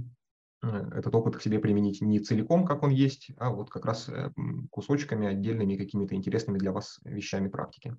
этот 0.62 1.14
опыт 1.14 1.36
к 1.36 1.42
себе 1.42 1.58
применить 1.58 2.00
не 2.00 2.18
целиком, 2.18 2.64
как 2.64 2.82
он 2.82 2.90
есть, 2.90 3.30
а 3.38 3.50
вот 3.50 3.70
как 3.70 3.84
раз 3.84 4.08
э, 4.08 4.30
кусочками, 4.70 5.28
отдельными 5.28 5.76
какими-то 5.76 6.14
интересными 6.14 6.58
для 6.58 6.72
вас 6.72 7.00
вещами 7.04 7.48
практики. 7.48 7.96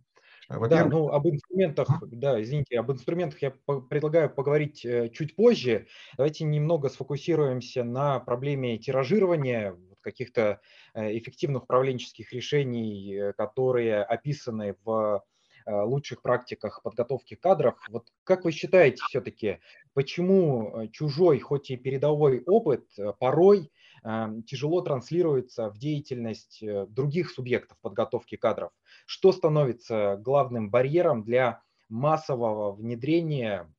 Э, 0.49 0.67
да, 0.67 0.85
ну 0.85 1.09
об 1.09 1.27
инструментах, 1.27 1.87
да, 2.11 2.41
извините, 2.41 2.79
об 2.79 2.91
инструментах 2.91 3.41
я 3.41 3.51
предлагаю 3.89 4.29
поговорить 4.29 4.85
чуть 5.13 5.35
позже. 5.35 5.87
Давайте 6.17 6.43
немного 6.43 6.89
сфокусируемся 6.89 7.83
на 7.83 8.19
проблеме 8.19 8.77
тиражирования 8.77 9.77
каких-то 10.01 10.61
эффективных 10.95 11.63
управленческих 11.63 12.31
решений, 12.31 13.33
которые 13.37 14.01
описаны 14.01 14.75
в 14.85 15.23
Э, 15.38 15.38
лучших 15.65 16.21
практиках 16.21 16.81
подготовки 16.83 17.35
кадров. 17.35 17.75
Вот 17.89 18.07
как 18.23 18.45
вы 18.45 18.51
считаете 18.51 19.01
все-таки, 19.07 19.59
почему 19.93 20.83
э, 20.83 20.87
чужой, 20.89 21.39
хоть 21.39 21.71
и 21.71 21.77
передовой 21.77 22.43
опыт 22.45 22.85
э, 22.97 23.13
порой 23.19 23.71
эм, 24.03 24.43
тяжело 24.43 24.81
транслируется 24.81 25.69
в 25.69 25.77
деятельность 25.77 26.63
других 26.89 27.31
субъектов 27.31 27.77
подготовки 27.81 28.35
кадров? 28.35 28.71
Что 29.05 29.31
становится 29.31 30.17
главным 30.17 30.69
барьером 30.69 31.23
для 31.23 31.61
массового 31.89 32.71
внедрения 32.71 33.71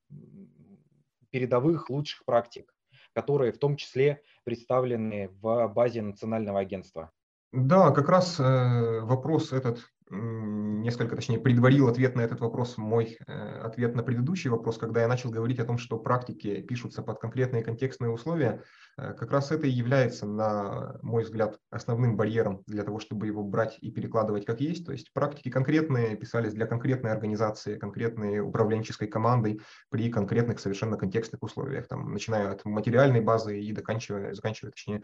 передовых 1.30 1.90
лучших 1.90 2.24
практик, 2.24 2.74
которые 3.14 3.52
в 3.52 3.58
том 3.58 3.76
числе 3.76 4.22
представлены 4.44 5.30
в 5.40 5.68
базе 5.68 6.02
национального 6.02 6.58
агентства? 6.58 7.12
Да, 7.52 7.90
как 7.90 8.08
раз 8.08 8.38
вопрос 8.38 9.52
этот 9.52 9.90
несколько, 10.10 11.14
точнее, 11.14 11.38
предварил 11.38 11.88
ответ 11.88 12.16
на 12.16 12.22
этот 12.22 12.40
вопрос 12.40 12.76
мой 12.76 13.16
э, 13.26 13.58
ответ 13.60 13.94
на 13.94 14.02
предыдущий 14.02 14.50
вопрос, 14.50 14.76
когда 14.76 15.02
я 15.02 15.08
начал 15.08 15.30
говорить 15.30 15.60
о 15.60 15.64
том, 15.64 15.78
что 15.78 15.98
практики 15.98 16.60
пишутся 16.62 17.02
под 17.02 17.20
конкретные 17.20 17.62
контекстные 17.62 18.10
условия, 18.10 18.62
э, 18.96 19.14
как 19.14 19.30
раз 19.30 19.52
это 19.52 19.66
и 19.66 19.70
является, 19.70 20.26
на 20.26 20.98
мой 21.02 21.22
взгляд, 21.22 21.58
основным 21.70 22.16
барьером 22.16 22.62
для 22.66 22.82
того, 22.82 22.98
чтобы 22.98 23.26
его 23.26 23.44
брать 23.44 23.78
и 23.80 23.90
перекладывать 23.90 24.44
как 24.44 24.60
есть. 24.60 24.84
То 24.84 24.92
есть 24.92 25.12
практики 25.12 25.48
конкретные 25.48 26.16
писались 26.16 26.54
для 26.54 26.66
конкретной 26.66 27.12
организации, 27.12 27.78
конкретной 27.78 28.40
управленческой 28.40 29.08
командой 29.08 29.60
при 29.90 30.10
конкретных 30.10 30.58
совершенно 30.58 30.96
контекстных 30.96 31.42
условиях, 31.42 31.86
там, 31.86 32.12
начиная 32.12 32.50
от 32.50 32.64
материальной 32.64 33.20
базы 33.20 33.60
и 33.60 33.74
заканчивая, 33.74 34.34
заканчивая 34.34 34.72
точнее, 34.72 35.02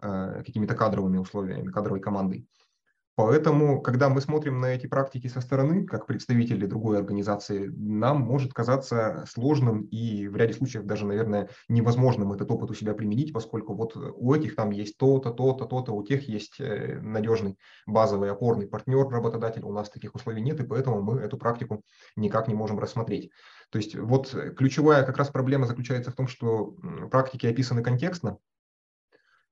э, 0.00 0.42
какими-то 0.44 0.74
кадровыми 0.74 1.18
условиями, 1.18 1.70
кадровой 1.70 2.00
командой. 2.00 2.46
Поэтому, 3.16 3.80
когда 3.80 4.10
мы 4.10 4.20
смотрим 4.20 4.60
на 4.60 4.66
эти 4.66 4.86
практики 4.86 5.26
со 5.26 5.40
стороны, 5.40 5.86
как 5.86 6.06
представители 6.06 6.66
другой 6.66 6.98
организации, 6.98 7.68
нам 7.68 8.20
может 8.20 8.52
казаться 8.52 9.24
сложным 9.26 9.84
и 9.84 10.28
в 10.28 10.36
ряде 10.36 10.52
случаев 10.52 10.84
даже, 10.84 11.06
наверное, 11.06 11.48
невозможным 11.70 12.34
этот 12.34 12.50
опыт 12.50 12.70
у 12.70 12.74
себя 12.74 12.92
применить, 12.92 13.32
поскольку 13.32 13.74
вот 13.74 13.96
у 13.96 14.34
этих 14.34 14.54
там 14.54 14.70
есть 14.70 14.98
то-то, 14.98 15.30
то-то, 15.30 15.64
то-то, 15.64 15.92
у 15.92 16.04
тех 16.04 16.28
есть 16.28 16.60
э, 16.60 17.00
надежный 17.00 17.56
базовый 17.86 18.30
опорный 18.30 18.66
партнер, 18.66 19.08
работодатель, 19.08 19.62
у 19.62 19.72
нас 19.72 19.88
таких 19.88 20.14
условий 20.14 20.42
нет, 20.42 20.60
и 20.60 20.66
поэтому 20.66 21.00
мы 21.00 21.18
эту 21.18 21.38
практику 21.38 21.80
никак 22.16 22.48
не 22.48 22.54
можем 22.54 22.78
рассмотреть. 22.78 23.30
То 23.70 23.78
есть 23.78 23.94
вот 23.94 24.36
ключевая 24.58 25.04
как 25.04 25.16
раз 25.16 25.30
проблема 25.30 25.64
заключается 25.64 26.10
в 26.10 26.14
том, 26.14 26.28
что 26.28 26.76
практики 27.10 27.46
описаны 27.46 27.82
контекстно, 27.82 28.36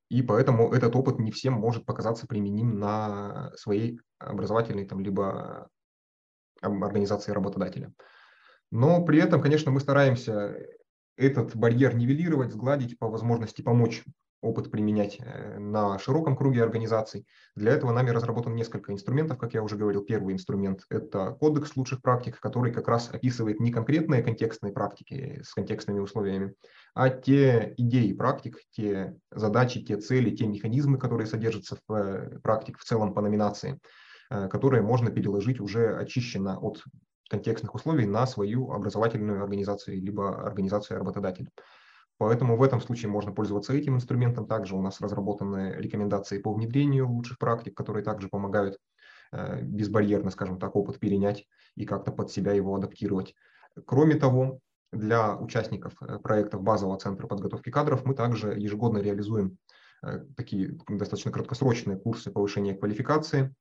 и 0.08 0.23
поэтому 0.23 0.73
этот 0.73 0.94
опыт 0.96 1.18
не 1.18 1.30
всем 1.30 1.54
может 1.54 1.87
показаться 1.87 2.26
применим 2.26 2.78
на 2.78 3.52
своей 3.56 4.00
образовательной 4.18 4.87
там, 4.87 5.00
либо 5.00 5.68
организации 6.61 7.32
работодателя. 7.32 7.92
Но 8.70 9.04
при 9.04 9.20
этом, 9.20 9.40
конечно, 9.40 9.70
мы 9.70 9.80
стараемся 9.80 10.56
этот 11.16 11.54
барьер 11.54 11.94
нивелировать, 11.94 12.52
сгладить, 12.52 12.99
по 12.99 13.08
возможности 13.08 13.62
помочь 13.62 14.02
опыт 14.44 14.70
применять 14.70 15.18
э, 15.20 15.58
на 15.58 15.99
широком 15.99 16.37
круге 16.37 16.62
организаций. 16.62 17.26
Для 17.56 17.73
этого 17.73 17.92
нами 17.92 18.11
разработано 18.11 18.54
несколько 18.54 18.92
инструментов, 18.92 19.38
как 19.38 19.54
я 19.54 19.62
уже 19.62 19.76
говорил. 19.76 20.04
Первый 20.04 20.34
инструмент– 20.34 20.84
это 20.90 21.32
кодекс 21.32 21.75
лучших 21.76 22.02
практик, 22.02 22.38
который 22.40 22.73
как 22.73 22.87
раз 22.87 23.08
описывает 23.11 23.58
не 23.58 23.73
конкретные 23.73 24.23
контекстные 24.23 24.73
практики 24.73 25.40
с 25.42 25.54
контекстными 25.54 26.00
условиями, 26.00 26.54
а 26.94 27.10
те 27.10 27.74
идеи 27.76 28.12
практик, 28.12 28.58
те 28.70 29.16
задачи, 29.32 29.82
те 29.82 29.96
цели, 29.96 30.34
те 30.34 30.46
механизмы, 30.46 30.96
которые 30.96 31.26
содержатся 31.26 31.76
в 31.88 31.92
э, 31.92 32.38
практике 32.38 32.78
в 32.78 32.84
целом 32.84 33.14
по 33.14 33.20
номинации, 33.20 33.80
э, 34.30 34.48
которые 34.48 34.82
можно 34.82 35.10
переложить 35.10 35.60
уже 35.60 35.96
очищенно 35.96 36.58
от 36.58 36.82
контекстных 37.28 37.74
условий 37.74 38.06
на 38.06 38.26
свою 38.26 38.70
образовательную 38.70 39.42
организацию 39.42 40.00
либо 40.00 40.46
организацию 40.46 40.98
работодателя. 40.98 41.50
Поэтому 42.16 42.56
в 42.56 42.62
этом 42.62 42.80
случае 42.80 43.10
можно 43.10 43.32
пользоваться 43.32 43.74
этим 43.74 43.96
инструментом. 43.96 44.46
Также 44.46 44.76
у 44.76 44.82
нас 44.82 45.00
разработаны 45.00 45.74
рекомендации 45.76 46.38
по 46.38 46.54
внедрению 46.54 47.08
лучших 47.08 47.38
практик, 47.38 47.76
которые 47.76 48.04
также 48.04 48.28
помогают 48.28 48.78
э, 49.32 49.62
безбарьерно, 49.62 50.30
скажем 50.30 50.60
так, 50.60 50.76
опыт 50.76 51.00
перенять 51.00 51.48
и 51.74 51.84
как-то 51.86 52.12
под 52.12 52.30
себя 52.30 52.52
его 52.52 52.76
адаптировать. 52.76 53.34
Кроме 53.84 54.14
того, 54.14 54.60
для 54.94 55.36
участников 55.36 55.94
э, 56.00 56.18
проектов 56.18 56.62
базового 56.62 56.98
центра 56.98 57.26
подготовки 57.26 57.70
кадров 57.70 58.04
мы 58.04 58.14
также 58.14 58.58
ежегодно 58.58 58.98
реализуем 58.98 59.58
э, 60.02 60.24
такие 60.36 60.78
достаточно 60.88 61.30
краткосрочные 61.30 61.98
курсы 61.98 62.30
повышения 62.30 62.74
квалификации 62.74 63.54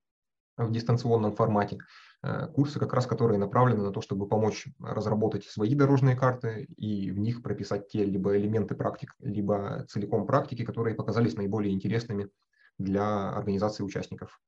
в 0.57 0.71
дистанционном 0.71 1.33
формате. 1.33 1.79
Э, 2.21 2.47
курсы, 2.47 2.79
как 2.79 2.93
раз 2.93 3.05
которые 3.05 3.37
направлены 3.37 3.83
на 3.83 3.91
то, 3.91 4.01
чтобы 4.01 4.27
помочь 4.27 4.67
разработать 4.79 5.43
свои 5.45 5.75
дорожные 5.75 6.15
карты 6.15 6.67
и 6.77 7.11
в 7.11 7.19
них 7.19 7.41
прописать 7.41 7.89
те 7.89 8.05
либо 8.05 8.37
элементы 8.37 8.75
практик, 8.75 9.13
либо 9.19 9.85
целиком 9.89 10.25
практики, 10.25 10.63
которые 10.63 10.95
показались 10.95 11.35
наиболее 11.35 11.73
интересными 11.73 12.29
для 12.77 13.31
организации 13.31 13.83
участников 13.83 14.39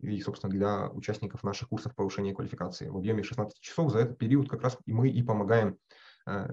и, 0.00 0.20
собственно, 0.20 0.50
для 0.50 0.88
участников 0.90 1.42
наших 1.44 1.68
курсов 1.68 1.94
повышения 1.94 2.34
квалификации. 2.34 2.88
В 2.88 2.96
объеме 2.96 3.22
16 3.22 3.58
часов 3.60 3.92
за 3.92 4.00
этот 4.00 4.18
период 4.18 4.48
как 4.48 4.62
раз 4.62 4.76
мы 4.86 5.08
и 5.08 5.22
помогаем 5.22 5.78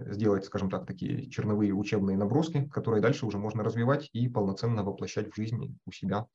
сделать, 0.08 0.46
скажем 0.46 0.70
так, 0.70 0.86
такие 0.86 1.30
черновые 1.30 1.74
учебные 1.74 2.18
наброски, 2.18 2.68
которые 2.70 3.02
дальше 3.02 3.26
уже 3.26 3.38
можно 3.38 3.64
развивать 3.64 4.10
и 4.14 4.28
полноценно 4.28 4.84
воплощать 4.84 5.32
в 5.32 5.36
жизни 5.36 5.76
у 5.86 5.92
себя 5.92 6.26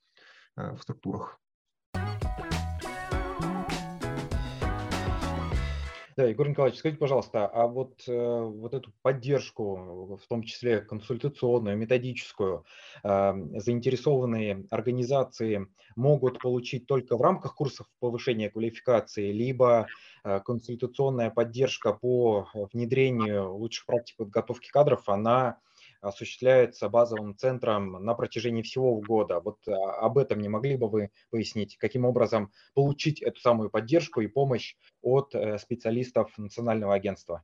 э, 0.56 0.74
в 0.74 0.82
структурах. 0.82 1.40
Да, 6.16 6.26
Егор 6.26 6.48
Николаевич, 6.48 6.78
скажите, 6.78 7.00
пожалуйста, 7.00 7.46
а 7.46 7.66
вот, 7.66 8.04
э, 8.06 8.40
вот 8.40 8.72
эту 8.72 8.92
поддержку, 9.02 10.16
в 10.22 10.28
том 10.28 10.44
числе 10.44 10.80
консультационную, 10.80 11.76
методическую, 11.76 12.64
э, 13.02 13.34
заинтересованные 13.56 14.64
организации 14.70 15.66
могут 15.96 16.38
получить 16.38 16.86
только 16.86 17.16
в 17.16 17.20
рамках 17.20 17.56
курсов 17.56 17.88
повышения 17.98 18.48
квалификации, 18.48 19.32
либо 19.32 19.86
консультационная 20.44 21.30
поддержка 21.30 21.92
по 21.92 22.48
внедрению 22.72 23.54
лучших 23.54 23.84
практик 23.84 24.16
подготовки 24.16 24.70
кадров, 24.70 25.06
она 25.08 25.58
осуществляется 26.04 26.88
базовым 26.88 27.36
центром 27.36 28.04
на 28.04 28.14
протяжении 28.14 28.62
всего 28.62 29.00
года. 29.00 29.40
Вот 29.40 29.66
а, 29.66 29.92
об 30.00 30.18
этом 30.18 30.40
не 30.40 30.48
могли 30.48 30.76
бы 30.76 30.88
вы 30.88 31.10
пояснить, 31.30 31.76
каким 31.78 32.04
образом 32.04 32.52
получить 32.74 33.22
эту 33.22 33.40
самую 33.40 33.70
поддержку 33.70 34.20
и 34.20 34.26
помощь 34.26 34.76
от 35.02 35.34
э, 35.34 35.58
специалистов 35.58 36.36
Национального 36.36 36.94
агентства? 36.94 37.42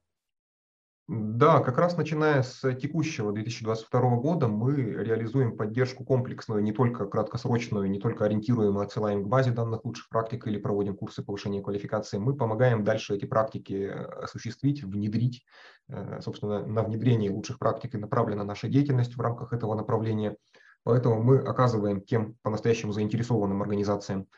Да, 1.13 1.59
как 1.59 1.77
раз 1.77 1.97
начиная 1.97 2.45
с 2.45 2.73
текущего 2.77 3.33
2022 3.33 4.01
года 4.19 4.47
мы 4.47 4.77
реализуем 4.77 5.57
поддержку 5.57 6.05
комплексную, 6.05 6.63
не 6.63 6.71
только 6.71 7.05
краткосрочную, 7.05 7.91
не 7.91 7.99
только 7.99 8.27
ориентируем 8.27 8.79
и 8.79 8.85
отсылаем 8.85 9.25
к 9.25 9.27
базе 9.27 9.51
данных 9.51 9.85
лучших 9.85 10.09
практик 10.09 10.47
или 10.47 10.57
проводим 10.57 10.97
курсы 10.97 11.25
повышения 11.25 11.63
квалификации. 11.63 12.19
Мы 12.19 12.37
помогаем 12.37 12.85
дальше 12.85 13.17
эти 13.17 13.25
практики 13.25 13.91
э, 13.93 14.05
осуществить, 14.23 14.85
внедрить. 14.85 15.45
Э, 15.89 16.21
собственно, 16.21 16.65
на 16.65 16.85
внедрение 16.85 17.33
лучших 17.33 17.59
практик 17.59 17.97
и 17.97 17.99
направлена 17.99 18.45
наша 18.45 18.69
деятельность 18.69 19.17
в 19.17 19.21
рамках 19.21 19.53
этого 19.53 19.75
направления. 19.75 20.37
Поэтому 20.85 21.21
мы 21.21 21.39
оказываем 21.39 22.03
тем 22.03 22.37
по-настоящему 22.43 22.93
заинтересованным 22.93 23.61
организациям 23.63 24.29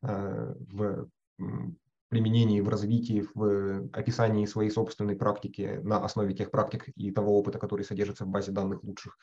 э, 0.00 0.54
в 0.70 1.08
применении, 2.12 2.60
в 2.60 2.68
развитии, 2.68 3.26
в 3.34 3.88
описании 3.90 4.44
своей 4.44 4.70
собственной 4.70 5.16
практики 5.16 5.80
на 5.82 6.04
основе 6.04 6.34
тех 6.34 6.50
практик 6.50 6.84
и 6.94 7.10
того 7.10 7.38
опыта, 7.38 7.58
который 7.58 7.86
содержится 7.86 8.26
в 8.26 8.28
базе 8.28 8.52
данных 8.52 8.84
лучших. 8.84 9.16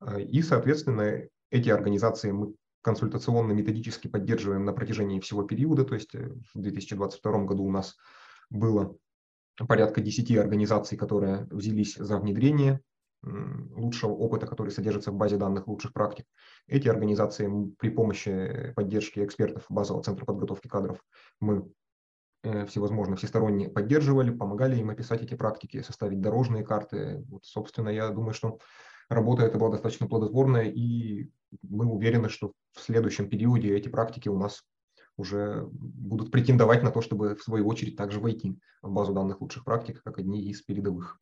Э, 0.00 0.22
и, 0.22 0.40
соответственно, 0.40 1.28
эти 1.50 1.68
организации 1.68 2.30
мы 2.30 2.54
консультационно-методически 2.80 4.08
поддерживаем 4.08 4.64
на 4.64 4.72
протяжении 4.72 5.20
всего 5.20 5.42
периода, 5.42 5.84
то 5.84 5.94
есть 5.94 6.14
э, 6.14 6.32
в 6.54 6.58
2022 6.58 7.44
году 7.44 7.64
у 7.64 7.70
нас 7.70 7.96
было 8.48 8.96
порядка 9.68 10.00
10 10.00 10.38
организаций, 10.38 10.96
которые 10.96 11.46
взялись 11.50 11.96
за 11.96 12.18
внедрение 12.18 12.80
лучшего 13.22 14.12
опыта, 14.12 14.46
который 14.46 14.70
содержится 14.70 15.10
в 15.10 15.16
базе 15.16 15.36
данных 15.36 15.68
лучших 15.68 15.92
практик. 15.92 16.24
Эти 16.66 16.88
организации 16.88 17.50
при 17.78 17.90
помощи 17.90 18.72
поддержки 18.74 19.20
экспертов 19.20 19.66
базового 19.68 20.02
центра 20.02 20.24
подготовки 20.24 20.68
кадров 20.68 21.02
мы 21.40 21.66
Э, 21.66 21.85
всевозможно 22.66 23.16
всесторонне 23.16 23.68
поддерживали, 23.68 24.30
помогали 24.30 24.76
им 24.76 24.90
описать 24.90 25.22
эти 25.22 25.34
практики, 25.34 25.82
составить 25.82 26.20
дорожные 26.20 26.64
карты. 26.64 27.24
Вот, 27.28 27.44
собственно, 27.44 27.88
я 27.88 28.08
думаю, 28.10 28.34
что 28.34 28.58
работа 29.08 29.44
эта 29.44 29.58
была 29.58 29.70
достаточно 29.70 30.06
плодотворная, 30.06 30.64
и 30.64 31.30
мы 31.62 31.86
уверены, 31.86 32.28
что 32.28 32.52
в 32.72 32.80
следующем 32.80 33.28
периоде 33.28 33.76
эти 33.76 33.88
практики 33.88 34.28
у 34.28 34.38
нас 34.38 34.62
уже 35.16 35.66
будут 35.70 36.30
претендовать 36.30 36.82
на 36.82 36.90
то, 36.90 37.00
чтобы 37.00 37.36
в 37.36 37.42
свою 37.42 37.66
очередь 37.66 37.96
также 37.96 38.20
войти 38.20 38.58
в 38.82 38.90
базу 38.90 39.12
данных 39.14 39.40
лучших 39.40 39.64
практик, 39.64 40.02
как 40.02 40.18
одни 40.18 40.42
из 40.50 40.62
передовых. 40.62 41.18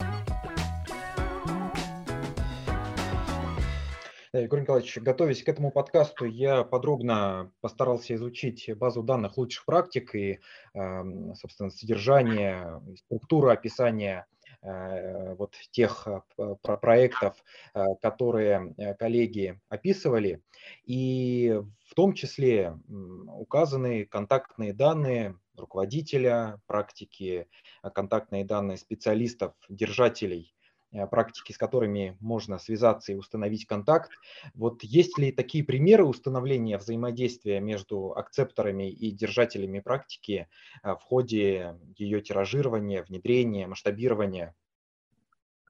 Егор 4.41 4.61
Николаевич, 4.61 4.99
готовясь 4.99 5.45
к 5.45 5.49
этому 5.49 5.71
подкасту, 5.71 6.25
я 6.25 6.64
подробно 6.64 7.53
постарался 7.61 8.17
изучить 8.17 8.69
базу 8.76 9.05
данных 9.05 9.37
лучших 9.38 9.64
практик 9.64 10.12
и, 10.17 10.41
эм, 10.75 11.37
собственно, 11.37 11.71
содержание, 11.71 12.83
структуру 12.97 13.50
описания 13.50 14.26
э, 14.61 15.35
вот 15.37 15.55
тех 15.71 16.09
э, 16.09 16.55
проектов, 16.64 17.37
э, 17.75 17.85
которые 18.03 18.75
коллеги 18.99 19.61
описывали. 19.69 20.43
И 20.85 21.61
в 21.87 21.95
том 21.95 22.12
числе 22.12 22.76
указаны 22.88 24.05
контактные 24.05 24.73
данные 24.73 25.38
руководителя 25.57 26.61
практики, 26.67 27.47
контактные 27.95 28.45
данные 28.45 28.79
специалистов, 28.79 29.53
держателей 29.69 30.55
Э, 30.63 30.63
практики, 31.11 31.53
с 31.53 31.59
которыми 31.59 32.17
можно 32.21 32.59
связаться 32.59 33.13
и 33.13 33.17
установить 33.17 33.67
контакт. 33.67 34.11
Вот 34.54 34.83
есть 34.83 35.19
ли 35.19 35.33
такие 35.33 35.65
примеры 35.65 36.04
установления 36.04 36.78
взаимодействия 36.78 37.61
между 37.61 38.13
акцепторами 38.13 38.91
и 38.91 39.11
держателями 39.11 39.80
практики 39.80 40.49
э, 40.83 40.93
в 40.93 41.00
ходе 41.02 41.76
ее 41.97 42.21
тиражирования, 42.21 43.02
внедрения, 43.02 43.67
масштабирования? 43.67 44.54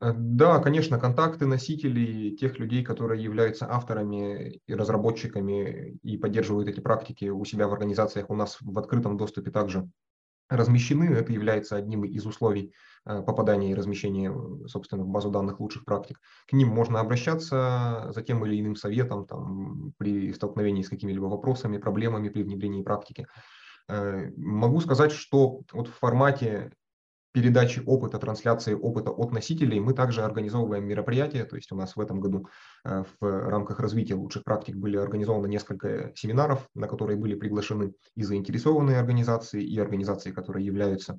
Э, 0.01 0.13
да, 0.15 0.59
конечно, 0.61 0.99
контакты 0.99 1.47
носителей, 1.47 2.37
тех 2.37 2.59
людей, 2.59 2.85
которые 2.85 3.23
являются 3.23 3.67
авторами 3.71 4.61
и 4.67 4.75
разработчиками 4.75 5.99
и 6.03 6.19
поддерживают 6.19 6.69
эти 6.69 6.81
практики 6.81 7.27
у 7.27 7.45
себя 7.45 7.69
в 7.69 7.73
организациях, 7.73 8.31
у 8.31 8.35
нас 8.35 8.59
в 8.61 8.79
открытом 8.79 9.17
доступе 9.17 9.51
также 9.51 9.89
размещены. 10.49 11.05
Это 11.05 11.33
является 11.33 11.77
одним 11.77 12.05
из 12.05 12.27
условий 12.27 12.73
э, 13.07 13.23
попадания 13.23 13.71
и 13.71 13.75
размещения, 13.75 14.31
э, 14.31 14.69
собственно, 14.69 15.05
в 15.05 15.09
базу 15.09 15.31
данных 15.31 15.61
лучших 15.61 15.85
практик. 15.85 16.21
К 16.49 16.53
ним 16.53 16.69
можно 16.69 17.01
обращаться 17.01 18.11
за 18.11 18.23
тем 18.23 18.45
или 18.45 18.61
иным 18.61 18.77
советом 18.77 19.27
там, 19.27 19.93
при 19.99 20.33
столкновении 20.33 20.83
с 20.83 20.89
какими-либо 20.89 21.27
вопросами, 21.27 21.79
проблемами 21.79 22.29
при 22.29 22.43
внедрении 22.43 22.83
практики. 22.83 23.27
Э, 23.89 24.31
могу 24.37 24.81
сказать, 24.81 25.13
что 25.13 25.61
вот 25.73 25.89
в 25.89 25.95
формате 25.95 26.73
передачи 27.35 27.83
опыта, 27.85 28.21
трансляции 28.21 28.75
опыта 28.75 29.11
от 29.11 29.33
носителей 29.33 29.81
мы 29.81 29.93
также 29.93 30.23
организовываем 30.23 30.87
мероприятия. 30.87 31.45
То 31.45 31.57
есть 31.57 31.73
у 31.73 31.77
нас 31.77 31.97
в 31.97 32.01
этом 32.01 32.21
году 32.21 32.47
э, 32.85 33.03
в 33.21 33.51
рамках 33.51 33.81
развития 33.81 34.15
лучших 34.15 34.45
практик 34.45 34.77
были 34.77 34.97
организованы 34.97 35.49
несколько 35.49 36.13
семинаров, 36.15 36.69
на 36.75 36.87
которые 36.87 37.17
были 37.19 37.35
приглашены 37.35 37.93
и 38.15 38.23
заинтересованные 38.23 39.01
организации, 39.01 39.65
и 39.65 39.77
организации, 39.81 40.31
которые 40.31 40.65
являются 40.65 41.19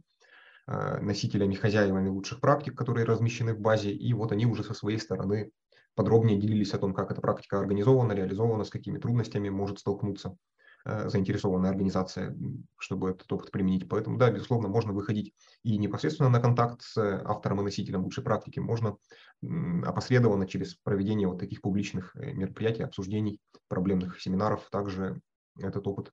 э, 0.67 1.01
носителями, 1.01 1.53
хозяевами 1.53 2.07
лучших 2.07 2.39
практик, 2.39 2.77
которые 2.77 3.05
размещены 3.05 3.53
в 3.53 3.59
базе. 3.59 3.91
И 3.91 4.13
вот 4.13 4.31
они 4.31 4.45
уже 4.45 4.63
со 4.63 4.73
своей 4.73 4.99
стороны 4.99 5.51
подробнее 5.95 6.39
делились 6.39 6.73
о 6.73 6.79
том, 6.79 6.93
как 6.93 7.11
эта 7.11 7.19
практика 7.19 7.59
организована, 7.59 8.13
реализована, 8.13 8.63
с 8.63 8.69
какими 8.69 8.99
трудностями 8.99 9.49
может 9.49 9.79
столкнуться 9.79 10.37
заинтересованная 10.85 11.71
организация, 11.71 12.37
чтобы 12.77 13.09
этот 13.09 13.31
опыт 13.33 13.51
применить. 13.51 13.89
Поэтому, 13.89 14.17
да, 14.17 14.29
безусловно, 14.29 14.67
можно 14.67 14.93
выходить 14.93 15.33
и 15.63 15.77
непосредственно 15.77 16.29
на 16.29 16.39
контакт 16.39 16.81
с 16.83 16.97
автором 16.97 17.61
и 17.61 17.63
носителем 17.63 18.03
лучшей 18.03 18.23
практики, 18.23 18.59
можно 18.59 18.97
опосредованно 19.41 20.47
через 20.47 20.75
проведение 20.75 21.27
вот 21.27 21.39
таких 21.39 21.61
публичных 21.61 22.15
э, 22.15 22.33
мероприятий, 22.33 22.83
обсуждений, 22.83 23.39
проблемных 23.67 24.21
семинаров 24.21 24.69
также 24.69 25.21
этот 25.59 25.87
опыт 25.87 26.11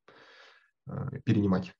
э, 0.86 1.20
перенимать. 1.24 1.74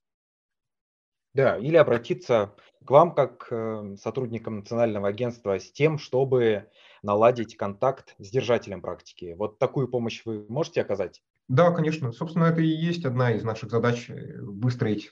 Да, 1.34 1.56
или 1.56 1.76
обратиться 1.76 2.54
к 2.84 2.90
вам 2.90 3.14
как 3.14 3.48
к 3.48 3.96
сотрудникам 3.96 4.56
национального 4.56 5.08
агентства 5.08 5.58
с 5.58 5.72
тем, 5.72 5.96
чтобы 5.96 6.70
наладить 7.02 7.56
контакт 7.56 8.14
с 8.18 8.30
держателем 8.30 8.82
практики. 8.82 9.34
Вот 9.38 9.58
такую 9.58 9.88
помощь 9.88 10.22
вы 10.26 10.44
можете 10.48 10.82
оказать? 10.82 11.22
Да, 11.48 11.70
конечно. 11.70 12.12
Собственно, 12.12 12.44
это 12.44 12.60
и 12.60 12.66
есть 12.66 13.04
одна 13.04 13.32
из 13.32 13.42
наших 13.44 13.70
задач 13.70 14.08
э,– 14.10 14.38
выстроить 14.40 15.10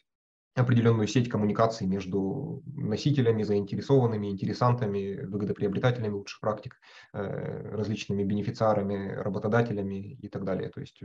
определенную 0.54 1.06
сеть 1.06 1.28
коммуникаций 1.28 1.86
между 1.86 2.62
носителями, 2.66 3.42
заинтересованными, 3.42 4.28
интересантами, 4.28 5.24
выгодоприобретателями 5.24 6.12
лучших 6.12 6.40
практик, 6.40 6.76
э, 7.12 7.70
различными 7.76 8.24
бенефициарами, 8.24 9.12
работодателями 9.14 10.14
и 10.14 10.28
так 10.28 10.44
далее. 10.44 10.70
То 10.70 10.80
есть 10.80 11.00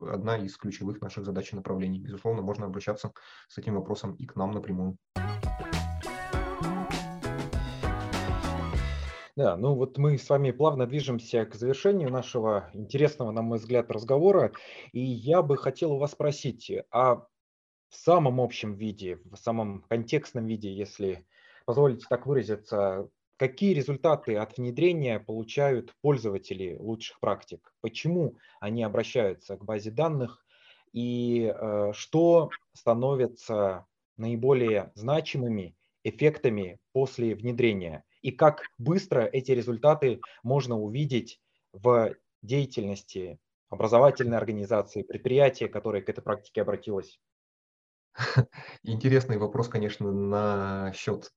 одна 0.00 0.36
из 0.36 0.56
ключевых 0.56 1.00
наших 1.00 1.24
задач 1.24 1.52
и 1.52 1.56
направлений. 1.56 2.00
Безусловно, 2.00 2.42
можно 2.42 2.66
обращаться 2.66 3.12
с 3.48 3.58
этим 3.58 3.74
вопросом 3.74 4.14
и 4.14 4.26
к 4.26 4.36
нам 4.36 4.52
напрямую. 4.52 4.96
Да, 9.36 9.56
ну 9.56 9.74
вот 9.74 9.98
мы 9.98 10.16
с 10.16 10.30
вами 10.30 10.52
плавно 10.52 10.86
движемся 10.86 11.44
к 11.44 11.54
завершению 11.56 12.10
нашего 12.10 12.70
интересного, 12.72 13.32
на 13.32 13.42
мой 13.42 13.58
взгляд, 13.58 13.90
разговора. 13.90 14.52
И 14.92 15.00
я 15.00 15.42
бы 15.42 15.56
хотел 15.56 15.92
у 15.92 15.98
вас 15.98 16.12
спросить, 16.12 16.70
а 16.92 17.16
в 17.16 17.26
самом 17.96 18.40
общем 18.40 18.74
виде, 18.74 19.18
в 19.24 19.36
самом 19.36 19.82
контекстном 19.82 20.46
виде, 20.46 20.72
если 20.72 21.26
позволите 21.66 22.06
так 22.08 22.26
выразиться, 22.26 23.08
какие 23.36 23.74
результаты 23.74 24.36
от 24.36 24.58
внедрения 24.58 25.20
получают 25.20 25.94
пользователи 26.02 26.76
лучших 26.78 27.20
практик? 27.20 27.74
Почему 27.80 28.38
они 28.60 28.84
обращаются 28.84 29.56
к 29.56 29.64
базе 29.64 29.90
данных? 29.90 30.44
И 30.92 31.52
э, 31.54 31.92
что 31.94 32.50
становится 32.74 33.86
наиболее 34.16 34.92
значимыми 34.94 35.76
эффектами 36.04 36.80
после 36.92 37.34
внедрения? 37.34 38.04
И 38.24 38.30
как 38.30 38.70
быстро 38.78 39.20
эти 39.20 39.52
результаты 39.52 40.20
можно 40.42 40.80
увидеть 40.80 41.40
в 41.72 42.16
деятельности 42.40 43.38
образовательной 43.68 44.38
организации, 44.38 45.02
предприятия, 45.02 45.68
которое 45.68 46.00
к 46.00 46.08
этой 46.08 46.22
практике 46.22 46.62
обратилось? 46.62 47.20
Интересный 48.82 49.36
вопрос, 49.36 49.68
конечно, 49.68 50.10
насчет 50.10 51.34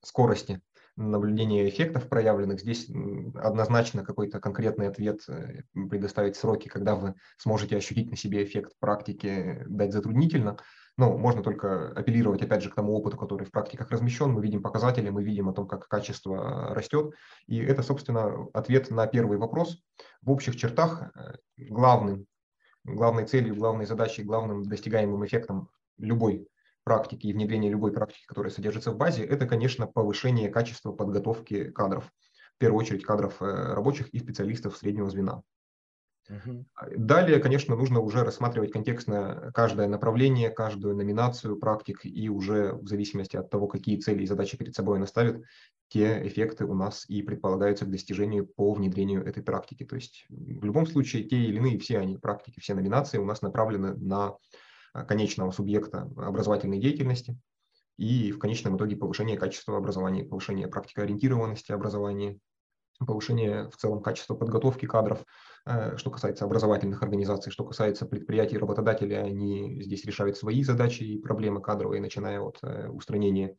скорости 0.00 0.62
наблюдения 0.96 1.68
эффектов 1.68 2.08
проявленных. 2.08 2.60
Здесь 2.60 2.88
однозначно 3.34 4.04
какой-то 4.04 4.40
конкретный 4.40 4.88
ответ 4.88 5.20
э, 5.28 5.62
предоставить 5.72 6.36
сроки, 6.36 6.68
когда 6.68 6.94
вы 6.94 7.14
сможете 7.36 7.76
ощутить 7.76 8.10
на 8.10 8.16
себе 8.16 8.44
эффект 8.44 8.72
практики, 8.78 9.64
дать 9.66 9.92
затруднительно. 9.92 10.58
Но 10.96 11.18
можно 11.18 11.42
только 11.42 11.88
апеллировать, 11.88 12.42
опять 12.42 12.62
же, 12.62 12.70
к 12.70 12.74
тому 12.76 12.94
опыту, 12.94 13.16
который 13.16 13.44
в 13.44 13.50
практиках 13.50 13.90
размещен. 13.90 14.30
Мы 14.30 14.42
видим 14.42 14.62
показатели, 14.62 15.10
мы 15.10 15.24
видим 15.24 15.48
о 15.48 15.52
том, 15.52 15.66
как 15.66 15.88
качество 15.88 16.72
растет. 16.72 17.12
И 17.48 17.58
это, 17.58 17.82
собственно, 17.82 18.46
ответ 18.52 18.90
на 18.90 19.06
первый 19.08 19.38
вопрос. 19.38 19.82
В 20.22 20.30
общих 20.30 20.56
чертах 20.56 21.10
э, 21.16 21.34
главным, 21.56 22.26
главной 22.84 23.26
целью, 23.26 23.56
главной 23.56 23.86
задачей, 23.86 24.22
главным 24.22 24.62
достигаемым 24.62 25.24
эффектом 25.24 25.68
любой 25.98 26.46
практики 26.84 27.26
и 27.26 27.32
внедрения 27.32 27.70
любой 27.70 27.92
практики, 27.92 28.24
которая 28.26 28.52
содержится 28.52 28.92
в 28.92 28.96
базе, 28.96 29.24
это, 29.24 29.46
конечно, 29.46 29.86
повышение 29.86 30.50
качества 30.50 30.92
подготовки 30.92 31.70
кадров. 31.70 32.12
В 32.54 32.58
первую 32.58 32.80
очередь 32.80 33.04
кадров 33.04 33.42
э, 33.42 33.74
рабочих 33.74 34.08
и 34.10 34.18
специалистов 34.18 34.76
среднего 34.76 35.10
звена. 35.10 35.42
Угу. 36.30 36.64
Далее, 36.96 37.38
конечно, 37.38 37.76
нужно 37.76 38.00
уже 38.00 38.24
рассматривать 38.24 38.72
контекстно 38.72 39.50
каждое 39.52 39.88
направление, 39.88 40.48
каждую 40.48 40.96
номинацию 40.96 41.58
практик 41.58 42.00
и 42.04 42.28
уже 42.30 42.72
в 42.72 42.86
зависимости 42.86 43.36
от 43.36 43.50
того, 43.50 43.66
какие 43.66 43.98
цели 43.98 44.22
и 44.22 44.26
задачи 44.26 44.56
перед 44.56 44.74
собой 44.74 44.96
она 44.96 45.06
ставит, 45.06 45.42
те 45.88 46.26
эффекты 46.26 46.64
у 46.64 46.74
нас 46.74 47.04
и 47.08 47.22
предполагаются 47.22 47.84
к 47.84 47.90
достижению 47.90 48.46
по 48.46 48.72
внедрению 48.72 49.24
этой 49.24 49.42
практики. 49.42 49.84
То 49.84 49.96
есть 49.96 50.24
в 50.30 50.64
любом 50.64 50.86
случае 50.86 51.24
те 51.24 51.36
или 51.36 51.56
иные, 51.56 51.78
все 51.78 51.98
они 51.98 52.16
практики, 52.16 52.58
все 52.60 52.74
номинации 52.74 53.18
у 53.18 53.26
нас 53.26 53.42
направлены 53.42 53.94
на 53.94 54.36
конечного 55.08 55.50
субъекта 55.50 56.10
образовательной 56.16 56.78
деятельности 56.78 57.38
и 57.96 58.32
в 58.32 58.38
конечном 58.38 58.76
итоге 58.76 58.96
повышение 58.96 59.36
качества 59.36 59.76
образования, 59.76 60.24
повышение 60.24 60.68
практикоориентированности 60.68 61.72
образования, 61.72 62.38
повышение 62.98 63.68
в 63.70 63.76
целом 63.76 64.02
качества 64.02 64.34
подготовки 64.34 64.86
кадров, 64.86 65.24
э, 65.66 65.96
что 65.96 66.10
касается 66.10 66.44
образовательных 66.44 67.02
организаций, 67.02 67.52
что 67.52 67.64
касается 67.64 68.06
предприятий, 68.06 68.58
работодателей, 68.58 69.20
они 69.20 69.82
здесь 69.82 70.04
решают 70.04 70.36
свои 70.36 70.62
задачи 70.62 71.02
и 71.02 71.20
проблемы 71.20 71.60
кадровые, 71.60 72.00
начиная 72.00 72.40
от 72.40 72.58
э, 72.62 72.88
устранения 72.88 73.56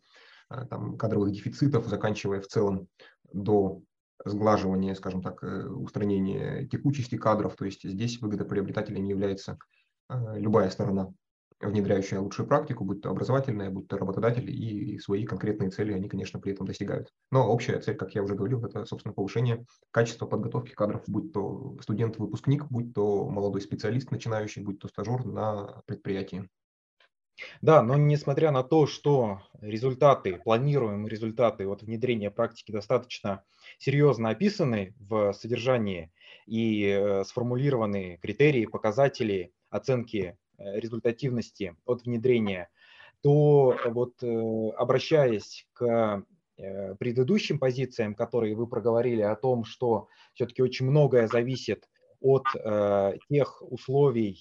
э, 0.49 0.65
там, 0.69 0.97
кадровых 0.97 1.31
дефицитов, 1.31 1.87
заканчивая 1.87 2.41
в 2.41 2.47
целом 2.47 2.87
до 3.31 3.81
сглаживания, 4.23 4.95
скажем 4.95 5.21
так, 5.21 5.43
устранения 5.43 6.67
текучести 6.67 7.15
кадров. 7.15 7.55
То 7.55 7.65
есть 7.65 7.83
здесь 7.83 8.19
выгодоприобретателем 8.21 9.03
является 9.03 9.59
любая 10.09 10.69
сторона 10.69 11.13
внедряющая 11.61 12.19
лучшую 12.19 12.47
практику, 12.47 12.83
будь 12.83 13.01
то 13.01 13.09
образовательная, 13.09 13.69
будь 13.69 13.87
то 13.87 13.97
работодатель, 13.97 14.49
и 14.49 14.99
свои 14.99 15.25
конкретные 15.25 15.69
цели 15.69 15.93
они, 15.93 16.09
конечно, 16.09 16.39
при 16.39 16.53
этом 16.53 16.65
достигают. 16.65 17.11
Но 17.31 17.47
общая 17.47 17.79
цель, 17.79 17.95
как 17.95 18.13
я 18.15 18.23
уже 18.23 18.35
говорил, 18.35 18.63
это, 18.65 18.85
собственно, 18.85 19.13
повышение 19.13 19.65
качества 19.91 20.25
подготовки 20.25 20.73
кадров, 20.73 21.03
будь 21.07 21.31
то 21.31 21.77
студент-выпускник, 21.81 22.65
будь 22.69 22.93
то 22.93 23.29
молодой 23.29 23.61
специалист 23.61 24.11
начинающий, 24.11 24.63
будь 24.63 24.79
то 24.79 24.87
стажер 24.87 25.25
на 25.25 25.81
предприятии. 25.85 26.49
Да, 27.61 27.81
но 27.81 27.95
несмотря 27.95 28.51
на 28.51 28.63
то, 28.63 28.87
что 28.87 29.41
результаты, 29.59 30.37
планируемые 30.37 31.09
результаты 31.09 31.67
от 31.67 31.83
внедрения 31.83 32.31
практики 32.31 32.71
достаточно 32.71 33.43
серьезно 33.77 34.29
описаны 34.29 34.95
в 34.99 35.33
содержании 35.33 36.11
и 36.45 36.85
э, 36.85 37.23
сформулированы 37.25 38.17
критерии, 38.21 38.65
показатели 38.65 39.51
оценки 39.69 40.37
результативности 40.57 41.75
от 41.85 42.03
внедрения, 42.03 42.69
то 43.21 43.75
вот 43.85 44.21
э, 44.21 44.69
обращаясь 44.77 45.67
к 45.73 46.23
э, 46.57 46.95
предыдущим 46.95 47.59
позициям, 47.59 48.15
которые 48.15 48.55
вы 48.55 48.67
проговорили 48.67 49.21
о 49.21 49.35
том, 49.35 49.65
что 49.65 50.07
все-таки 50.33 50.61
очень 50.61 50.85
многое 50.85 51.27
зависит 51.27 51.89
от 52.21 52.45
тех 53.29 53.61
условий 53.61 54.39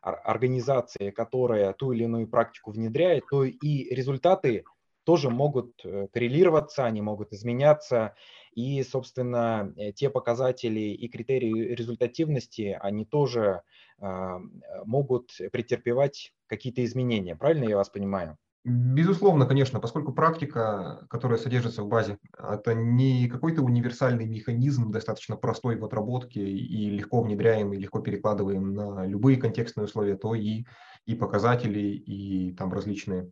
организации, 0.00 1.10
которая 1.10 1.72
ту 1.72 1.92
или 1.92 2.04
иную 2.04 2.28
практику 2.28 2.70
внедряет, 2.70 3.24
то 3.28 3.42
и 3.44 3.94
результаты 3.94 4.64
тоже 5.04 5.30
могут 5.30 5.82
коррелироваться, 6.12 6.84
они 6.84 7.00
могут 7.00 7.32
изменяться, 7.32 8.14
и, 8.52 8.82
собственно, 8.82 9.72
те 9.94 10.10
показатели 10.10 10.80
и 10.80 11.08
критерии 11.08 11.74
результативности, 11.74 12.78
они 12.80 13.04
тоже 13.04 13.62
а, 13.98 14.38
могут 14.84 15.32
претерпевать 15.52 16.32
какие-то 16.46 16.84
изменения. 16.84 17.36
Правильно 17.36 17.64
я 17.64 17.76
вас 17.76 17.88
понимаю? 17.88 18.38
Безусловно, 18.62 19.46
конечно, 19.46 19.80
поскольку 19.80 20.12
практика, 20.12 21.06
которая 21.08 21.38
содержится 21.38 21.82
в 21.82 21.88
базе, 21.88 22.18
это 22.38 22.74
не 22.74 23.26
какой-то 23.26 23.62
универсальный 23.62 24.26
механизм, 24.26 24.90
достаточно 24.90 25.36
простой 25.36 25.76
в 25.76 25.84
отработке 25.84 26.42
и 26.42 26.90
легко 26.90 27.22
внедряемый, 27.22 27.78
легко 27.78 28.00
перекладываем 28.00 28.74
на 28.74 29.06
любые 29.06 29.38
контекстные 29.38 29.86
условия, 29.86 30.16
то 30.16 30.34
и, 30.34 30.66
и 31.06 31.14
показатели, 31.14 31.80
и 31.80 32.52
там 32.52 32.70
различные 32.70 33.22
э, 33.22 33.30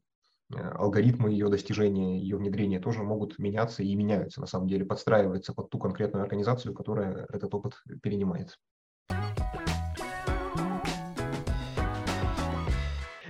алгоритмы 0.55 1.31
ее 1.31 1.49
достижения, 1.49 2.19
ее 2.19 2.37
внедрения 2.37 2.81
тоже 2.81 3.03
могут 3.03 3.39
меняться 3.39 3.83
и 3.83 3.95
меняются, 3.95 4.41
на 4.41 4.47
самом 4.47 4.69
деле, 4.69 4.85
подстраиваются 4.85 5.53
под 5.53 5.71
ту 5.71 5.79
конкретную 5.79 6.23
организацию, 6.23 6.75
которая 6.75 7.27
этот 7.31 7.55
опыт 7.55 7.83
перенимает. 8.03 8.59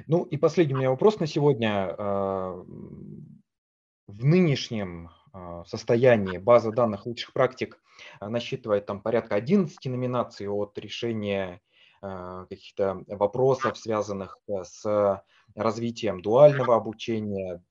Ну 0.07 0.23
и 0.23 0.39
последний 0.39 0.75
у 0.75 0.79
меня 0.79 0.91
вопрос 0.91 1.21
на 1.21 1.27
сегодня. 1.27 1.95
А, 1.99 2.65
в 4.07 4.25
нынешнем 4.25 5.11
а, 5.33 5.65
состоянии 5.67 6.39
база 6.39 6.73
данных 6.73 7.05
лучших 7.05 7.35
практик 7.35 7.79
насчитывает 8.21 8.87
там 8.87 9.03
порядка 9.03 9.35
11 9.35 9.85
номинаций 9.85 10.49
от 10.49 10.79
решения 10.79 11.61
каких-то 12.01 13.03
вопросов, 13.09 13.79
связанных 13.79 14.39
э, 14.49 14.63
с 14.65 15.23
развитием 15.55 16.23
дуального 16.23 16.77
обучения, 16.77 17.63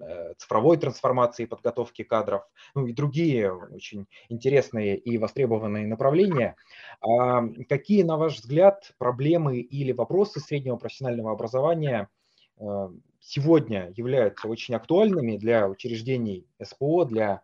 Э, 0.00 0.34
цифровой 0.36 0.76
трансформации, 0.76 1.44
подготовки 1.44 2.02
кадров, 2.02 2.42
ну 2.74 2.86
и 2.86 2.92
другие 2.92 3.52
очень 3.52 4.06
интересные 4.28 4.96
и 4.96 5.18
востребованные 5.18 5.86
направления. 5.86 6.56
А 7.00 7.42
какие, 7.68 8.02
на 8.02 8.16
ваш 8.16 8.36
взгляд, 8.36 8.92
проблемы 8.98 9.58
или 9.58 9.92
вопросы 9.92 10.40
среднего 10.40 10.76
профессионального 10.76 11.32
образования 11.32 12.08
э, 12.58 12.88
сегодня 13.20 13.92
являются 13.96 14.48
очень 14.48 14.74
актуальными 14.74 15.36
для 15.36 15.68
учреждений 15.68 16.46
СПО, 16.62 17.04
для 17.04 17.42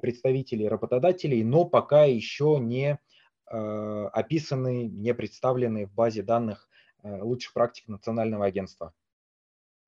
представителей 0.00 0.68
работодателей, 0.68 1.42
но 1.44 1.64
пока 1.64 2.04
еще 2.04 2.58
не 2.60 2.98
описаны, 3.50 4.88
не 4.88 5.14
представлены 5.14 5.86
в 5.86 5.92
базе 5.92 6.22
данных 6.22 6.68
лучших 7.02 7.52
практик 7.54 7.88
Национального 7.88 8.44
агентства? 8.46 8.92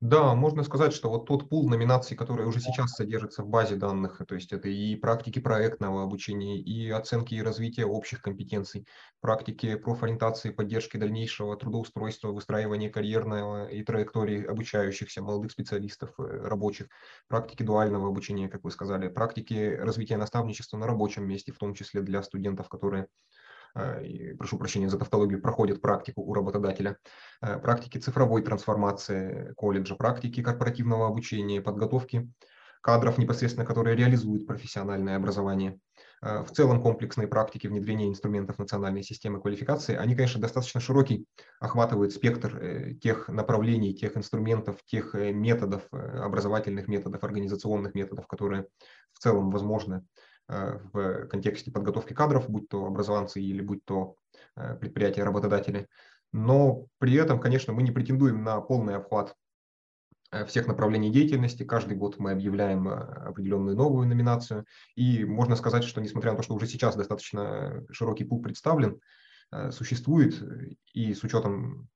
Да, 0.00 0.34
можно 0.34 0.62
сказать, 0.62 0.94
что 0.94 1.10
вот 1.10 1.26
тот 1.26 1.50
пул 1.50 1.68
номинаций, 1.68 2.16
который 2.16 2.46
уже 2.46 2.58
сейчас 2.58 2.92
содержится 2.92 3.42
в 3.42 3.48
базе 3.50 3.76
данных, 3.76 4.22
то 4.26 4.34
есть 4.34 4.50
это 4.50 4.66
и 4.70 4.96
практики 4.96 5.40
проектного 5.40 6.02
обучения, 6.02 6.58
и 6.58 6.88
оценки 6.88 7.34
и 7.34 7.42
развития 7.42 7.84
общих 7.84 8.22
компетенций, 8.22 8.86
практики 9.20 9.74
профориентации, 9.74 10.52
поддержки 10.52 10.96
дальнейшего 10.96 11.54
трудоустройства, 11.54 12.28
выстраивания 12.28 12.88
карьерного 12.88 13.68
и 13.68 13.82
траектории 13.82 14.42
обучающихся 14.42 15.20
молодых 15.20 15.52
специалистов, 15.52 16.14
э, 16.18 16.22
рабочих, 16.22 16.86
практики 17.28 17.62
дуального 17.62 18.08
обучения, 18.08 18.48
как 18.48 18.64
вы 18.64 18.70
сказали, 18.70 19.08
практики 19.08 19.76
развития 19.78 20.16
наставничества 20.16 20.78
на 20.78 20.86
рабочем 20.86 21.28
месте, 21.28 21.52
в 21.52 21.58
том 21.58 21.74
числе 21.74 22.00
для 22.00 22.22
студентов, 22.22 22.70
которые 22.70 23.02
Э, 23.02 23.39
прошу 24.38 24.58
прощения 24.58 24.88
за 24.88 24.98
тавтологию, 24.98 25.40
проходят 25.40 25.80
практику 25.80 26.22
у 26.22 26.34
работодателя, 26.34 26.96
э, 27.42 27.58
практики 27.58 27.98
цифровой 27.98 28.42
трансформации 28.42 29.52
колледжа, 29.56 29.94
практики 29.94 30.42
корпоративного 30.42 31.06
обучения, 31.06 31.60
подготовки 31.60 32.30
кадров 32.82 33.18
непосредственно, 33.18 33.66
которые 33.66 33.94
реализуют 33.94 34.46
профессиональное 34.46 35.16
образование. 35.16 35.78
Э, 36.22 36.42
в 36.42 36.50
целом 36.50 36.82
комплексные 36.82 37.28
практики 37.28 37.66
внедрения 37.66 38.08
инструментов 38.08 38.58
национальной 38.58 39.02
системы 39.02 39.40
квалификации, 39.40 39.94
они, 39.96 40.14
конечно, 40.14 40.40
достаточно 40.40 40.80
широкий, 40.80 41.26
охватывают 41.60 42.12
спектр 42.12 42.94
тех 43.00 43.28
направлений, 43.28 43.94
тех 43.94 44.16
инструментов, 44.16 44.78
тех 44.86 45.14
методов, 45.14 45.82
образовательных 45.92 46.88
методов, 46.88 47.22
организационных 47.22 47.94
методов, 47.94 48.26
которые 48.26 48.66
в 49.12 49.18
целом 49.18 49.50
возможны 49.50 50.02
Э, 50.02 50.29
в 50.92 51.26
контексте 51.26 51.70
подготовки 51.70 52.12
кадров, 52.12 52.48
будь 52.48 52.68
то 52.68 52.84
образованцы 52.84 53.40
или 53.40 53.60
будь 53.60 53.84
то 53.84 54.16
э, 54.56 54.74
предприятия, 54.76 55.22
работодатели. 55.22 55.88
Но 56.32 56.86
при 56.98 57.14
этом, 57.14 57.40
конечно, 57.40 57.72
мы 57.72 57.82
не 57.82 57.92
претендуем 57.92 58.42
на 58.42 58.60
полный 58.60 58.96
обхват 58.96 59.34
э, 60.32 60.44
всех 60.46 60.66
направлений 60.66 61.10
деятельности. 61.10 61.64
Каждый 61.64 61.96
год 61.96 62.18
мы 62.18 62.32
объявляем 62.32 62.88
определенную 62.88 63.76
новую 63.76 64.08
номинацию. 64.08 64.64
И 64.96 65.24
можно 65.24 65.56
сказать, 65.56 65.84
что 65.84 66.00
несмотря 66.00 66.32
на 66.32 66.38
то, 66.38 66.42
что 66.42 66.54
уже 66.54 66.66
сейчас 66.66 66.96
достаточно 66.96 67.84
широкий 67.90 68.24
пул 68.24 68.42
представлен, 68.42 69.00
существует 69.70 70.40
и 70.94 71.12
с 71.12 71.24
учетом 71.24 71.88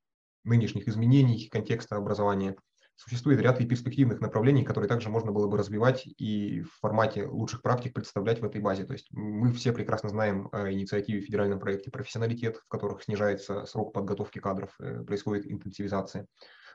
нынешних 0.43 0.89
изменений 0.89 1.47
контекста 1.49 1.95
образования, 1.95 2.57
Существует 2.97 3.41
ряд 3.41 3.59
и 3.59 3.65
перспективных 3.65 4.21
направлений, 4.21 4.63
которые 4.63 4.87
также 4.87 5.09
можно 5.09 5.31
было 5.33 5.47
бы 5.47 5.57
развивать 5.57 6.05
и 6.05 6.61
в 6.61 6.71
формате 6.79 7.25
лучших 7.25 7.61
практик 7.61 7.93
представлять 7.93 8.39
в 8.39 8.45
этой 8.45 8.61
базе. 8.61 8.85
То 8.85 8.93
есть 8.93 9.09
мы 9.11 9.51
все 9.51 9.73
прекрасно 9.73 10.09
знаем 10.09 10.47
о 10.53 10.71
инициативе 10.71 11.19
в 11.19 11.25
федеральном 11.25 11.59
проекте 11.59 11.91
«Профессионалитет», 11.91 12.57
в 12.57 12.67
которых 12.69 13.03
снижается 13.03 13.65
срок 13.65 13.93
подготовки 13.93 14.39
кадров, 14.39 14.73
э, 14.79 15.03
происходит 15.03 15.45
интенсивизация. 15.45 16.25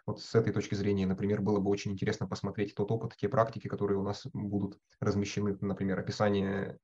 Вот 0.07 0.21
с 0.21 0.35
этой 0.35 0.53
точки 0.53 0.75
зрения, 0.75 1.07
например, 1.07 1.41
было 1.41 1.59
бы 1.59 1.71
очень 1.71 1.93
интересно 1.93 2.27
посмотреть 2.27 2.75
тот 2.75 2.91
опыт, 2.91 3.17
те 3.17 3.29
практики, 3.29 3.69
которые 3.69 3.99
у 3.99 4.03
нас 4.03 4.27
будут 4.35 4.79
размещены, 5.01 5.57
например, 5.63 5.99
описание 5.99 6.79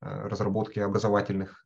э, 0.00 0.28
разработки 0.28 0.80
образовательных 0.80 1.64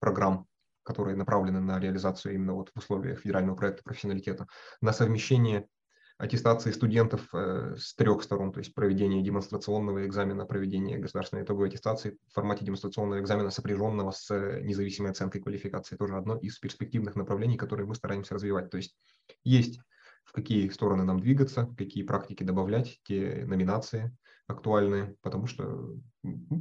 программ, 0.00 0.46
которые 0.82 1.16
направлены 1.16 1.60
на 1.60 1.78
реализацию 1.78 2.34
именно 2.34 2.54
вот 2.54 2.70
в 2.74 2.78
условиях 2.78 3.20
федерального 3.20 3.56
проекта 3.56 3.82
профессионалитета, 3.82 4.46
на 4.80 4.92
совмещение 4.92 5.68
аттестации 6.18 6.70
студентов 6.70 7.28
э, 7.34 7.76
с 7.78 7.94
трех 7.94 8.22
сторон, 8.22 8.52
то 8.52 8.58
есть 8.58 8.74
проведение 8.74 9.22
демонстрационного 9.22 10.06
экзамена, 10.06 10.46
проведение 10.46 10.98
государственной 10.98 11.42
итоговой 11.42 11.68
аттестации 11.68 12.16
в 12.28 12.34
формате 12.34 12.64
демонстрационного 12.64 13.20
экзамена, 13.20 13.50
сопряженного 13.50 14.12
с 14.12 14.30
э, 14.30 14.62
независимой 14.62 15.10
оценкой 15.10 15.42
квалификации, 15.42 15.96
тоже 15.96 16.16
одно 16.16 16.36
из 16.36 16.58
перспективных 16.58 17.16
направлений, 17.16 17.56
которые 17.56 17.86
мы 17.86 17.94
стараемся 17.94 18.34
развивать. 18.34 18.70
То 18.70 18.78
есть 18.78 18.96
есть 19.44 19.78
в 20.24 20.32
какие 20.32 20.68
стороны 20.70 21.04
нам 21.04 21.20
двигаться, 21.20 21.72
какие 21.76 22.02
практики 22.02 22.42
добавлять, 22.42 22.98
те 23.04 23.44
номинации 23.46 24.16
актуальные, 24.46 25.16
потому 25.22 25.46
что, 25.46 25.96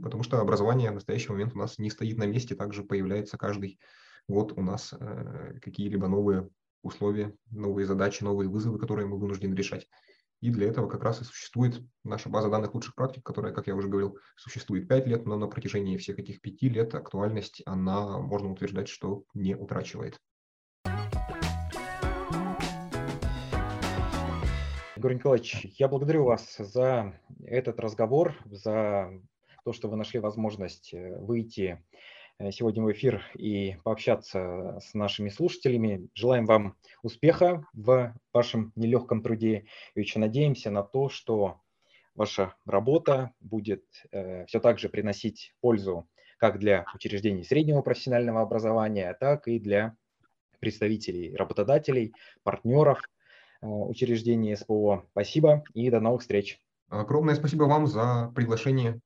потому 0.01 0.23
что 0.23 0.41
образование 0.41 0.91
в 0.91 0.95
настоящий 0.95 1.31
момент 1.31 1.53
у 1.55 1.59
нас 1.59 1.77
не 1.77 1.89
стоит 1.89 2.17
на 2.17 2.25
месте, 2.25 2.55
также 2.55 2.83
появляется 2.83 3.37
каждый 3.37 3.79
год 4.27 4.53
у 4.55 4.61
нас 4.61 4.93
э, 4.99 5.59
какие-либо 5.61 6.07
новые 6.07 6.49
условия, 6.85 7.35
новые 7.49 7.85
задачи, 7.85 8.23
новые 8.23 8.47
вызовы, 8.47 8.79
которые 8.79 9.07
мы 9.07 9.17
вынуждены 9.17 9.53
решать. 9.55 9.87
И 10.41 10.51
для 10.51 10.67
этого 10.67 10.87
как 10.87 11.03
раз 11.03 11.21
и 11.21 11.23
существует 11.23 11.81
наша 12.03 12.29
база 12.29 12.49
данных 12.49 12.75
лучших 12.75 12.93
практик, 12.93 13.23
которая, 13.23 13.53
как 13.53 13.67
я 13.67 13.75
уже 13.75 13.87
говорил, 13.87 14.17
существует 14.35 14.87
5 14.87 15.07
лет, 15.07 15.25
но 15.25 15.37
на 15.37 15.47
протяжении 15.47 15.97
всех 15.97 16.19
этих 16.19 16.41
5 16.41 16.61
лет 16.63 16.93
актуальность, 16.93 17.63
она, 17.65 18.19
можно 18.19 18.51
утверждать, 18.51 18.87
что 18.87 19.23
не 19.33 19.55
утрачивает. 19.55 20.19
Егор 24.95 25.13
Николаевич, 25.13 25.65
я 25.79 25.87
благодарю 25.87 26.25
вас 26.25 26.57
за 26.57 27.19
этот 27.45 27.79
разговор, 27.79 28.35
за 28.45 29.09
то, 29.63 29.73
что 29.73 29.89
вы 29.89 29.97
нашли 29.97 30.19
возможность 30.19 30.93
э, 30.93 31.17
выйти 31.17 31.83
сегодня 32.51 32.83
в 32.83 32.91
эфир 32.91 33.23
и 33.35 33.77
пообщаться 33.83 34.79
с 34.81 34.93
нашими 34.93 35.29
слушателями. 35.29 36.09
Желаем 36.13 36.45
вам 36.45 36.75
успеха 37.01 37.65
в 37.73 38.13
вашем 38.33 38.73
нелегком 38.75 39.21
труде 39.21 39.65
и 39.93 40.01
очень 40.01 40.21
надеемся 40.21 40.69
на 40.69 40.83
то, 40.83 41.09
что 41.09 41.61
ваша 42.13 42.55
работа 42.65 43.31
будет 43.39 43.85
э, 44.11 44.45
все 44.47 44.59
так 44.59 44.79
же 44.79 44.89
приносить 44.89 45.53
пользу 45.61 46.07
как 46.37 46.59
для 46.59 46.85
учреждений 46.93 47.43
среднего 47.43 47.81
профессионального 47.81 48.41
образования, 48.41 49.15
так 49.19 49.47
и 49.47 49.59
для 49.59 49.95
представителей 50.59 51.35
работодателей, 51.35 52.13
партнеров 52.43 52.99
э, 53.61 53.65
учреждений 53.65 54.55
СПО. 54.55 55.05
Спасибо 55.11 55.63
и 55.73 55.89
до 55.89 55.99
новых 55.99 56.21
встреч. 56.21 56.59
Огромное 56.89 57.35
спасибо 57.35 57.63
вам 57.63 57.87
за 57.87 58.31
приглашение 58.35 58.99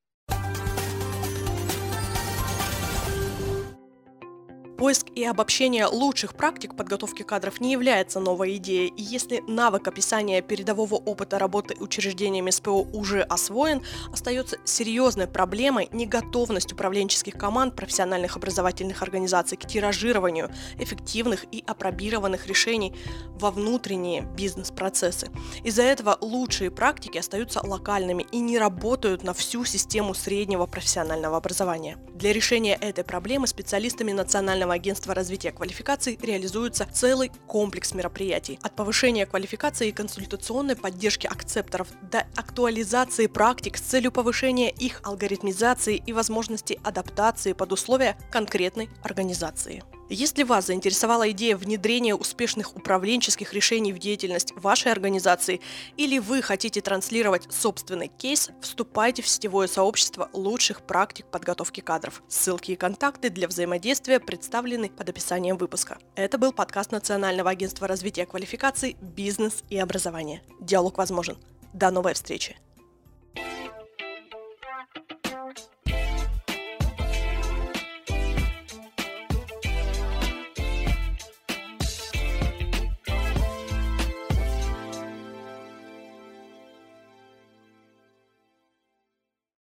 Поиск 4.89 5.09
и 5.13 5.23
обобщение 5.23 5.85
лучших 5.85 6.33
практик 6.33 6.75
подготовки 6.75 7.21
кадров 7.21 7.61
не 7.61 7.73
является 7.73 8.19
новой 8.19 8.55
идеей, 8.55 8.87
и 8.87 9.03
если 9.03 9.43
навык 9.47 9.87
описания 9.87 10.41
передового 10.41 10.95
опыта 10.95 11.37
работы 11.37 11.75
учреждениями 11.79 12.49
СПО 12.49 12.87
уже 12.91 13.21
освоен, 13.21 13.83
остается 14.11 14.57
серьезной 14.65 15.27
проблемой 15.27 15.89
неготовность 15.91 16.73
управленческих 16.73 17.35
команд 17.35 17.75
профессиональных 17.75 18.35
образовательных 18.35 19.03
организаций 19.03 19.59
к 19.59 19.67
тиражированию 19.67 20.49
эффективных 20.79 21.45
и 21.51 21.63
опробированных 21.67 22.47
решений 22.47 22.95
во 23.35 23.51
внутренние 23.51 24.23
бизнес-процессы. 24.35 25.29
Из-за 25.63 25.83
этого 25.83 26.17
лучшие 26.19 26.71
практики 26.71 27.19
остаются 27.19 27.63
локальными 27.63 28.25
и 28.31 28.39
не 28.39 28.57
работают 28.57 29.21
на 29.21 29.35
всю 29.35 29.65
систему 29.65 30.15
среднего 30.15 30.65
профессионального 30.65 31.37
образования. 31.37 31.99
Для 32.15 32.33
решения 32.33 32.73
этой 32.73 33.03
проблемы 33.03 33.45
специалистами 33.45 34.13
Национального 34.13 34.78
агентства 34.79 35.13
развития 35.13 35.51
квалификаций 35.51 36.17
реализуется 36.21 36.87
целый 36.91 37.31
комплекс 37.47 37.93
мероприятий. 37.93 38.57
От 38.63 38.75
повышения 38.75 39.25
квалификации 39.25 39.89
и 39.89 39.91
консультационной 39.91 40.75
поддержки 40.75 41.27
акцепторов 41.27 41.87
до 42.01 42.25
актуализации 42.35 43.27
практик 43.27 43.77
с 43.77 43.81
целью 43.81 44.11
повышения 44.11 44.71
их 44.71 45.01
алгоритмизации 45.03 45.97
и 45.97 46.13
возможности 46.13 46.79
адаптации 46.83 47.53
под 47.53 47.73
условия 47.73 48.17
конкретной 48.31 48.89
организации. 49.03 49.83
Если 50.09 50.41
вас 50.41 50.65
заинтересовала 50.65 51.29
идея 51.29 51.55
внедрения 51.55 52.15
успешных 52.15 52.75
управленческих 52.75 53.53
решений 53.53 53.93
в 53.93 53.99
деятельность 53.99 54.53
вашей 54.55 54.91
организации 54.91 55.61
или 55.97 56.17
вы 56.17 56.41
хотите 56.41 56.81
транслировать 56.81 57.47
собственный 57.53 58.07
кейс, 58.07 58.49
вступайте 58.59 59.21
в 59.21 59.27
сетевое 59.27 59.67
сообщество 59.67 60.27
лучших 60.33 60.81
практик 60.81 61.27
подготовки 61.27 61.81
кадров. 61.81 62.23
Ссылки 62.27 62.71
и 62.71 62.75
контакты 62.75 63.29
для 63.29 63.47
взаимодействия 63.47 64.19
представлены 64.19 64.89
под 64.89 65.09
описанием 65.09 65.57
выпуска. 65.57 65.99
Это 66.15 66.39
был 66.39 66.53
подкаст 66.53 66.91
Национального 66.91 67.51
агентства 67.51 67.87
развития 67.87 68.25
квалификаций 68.25 68.97
«Бизнес 68.99 69.63
и 69.69 69.77
образование». 69.77 70.41
Диалог 70.59 70.97
возможен. 70.97 71.37
До 71.73 71.91
новой 71.91 72.15
встречи! 72.15 72.57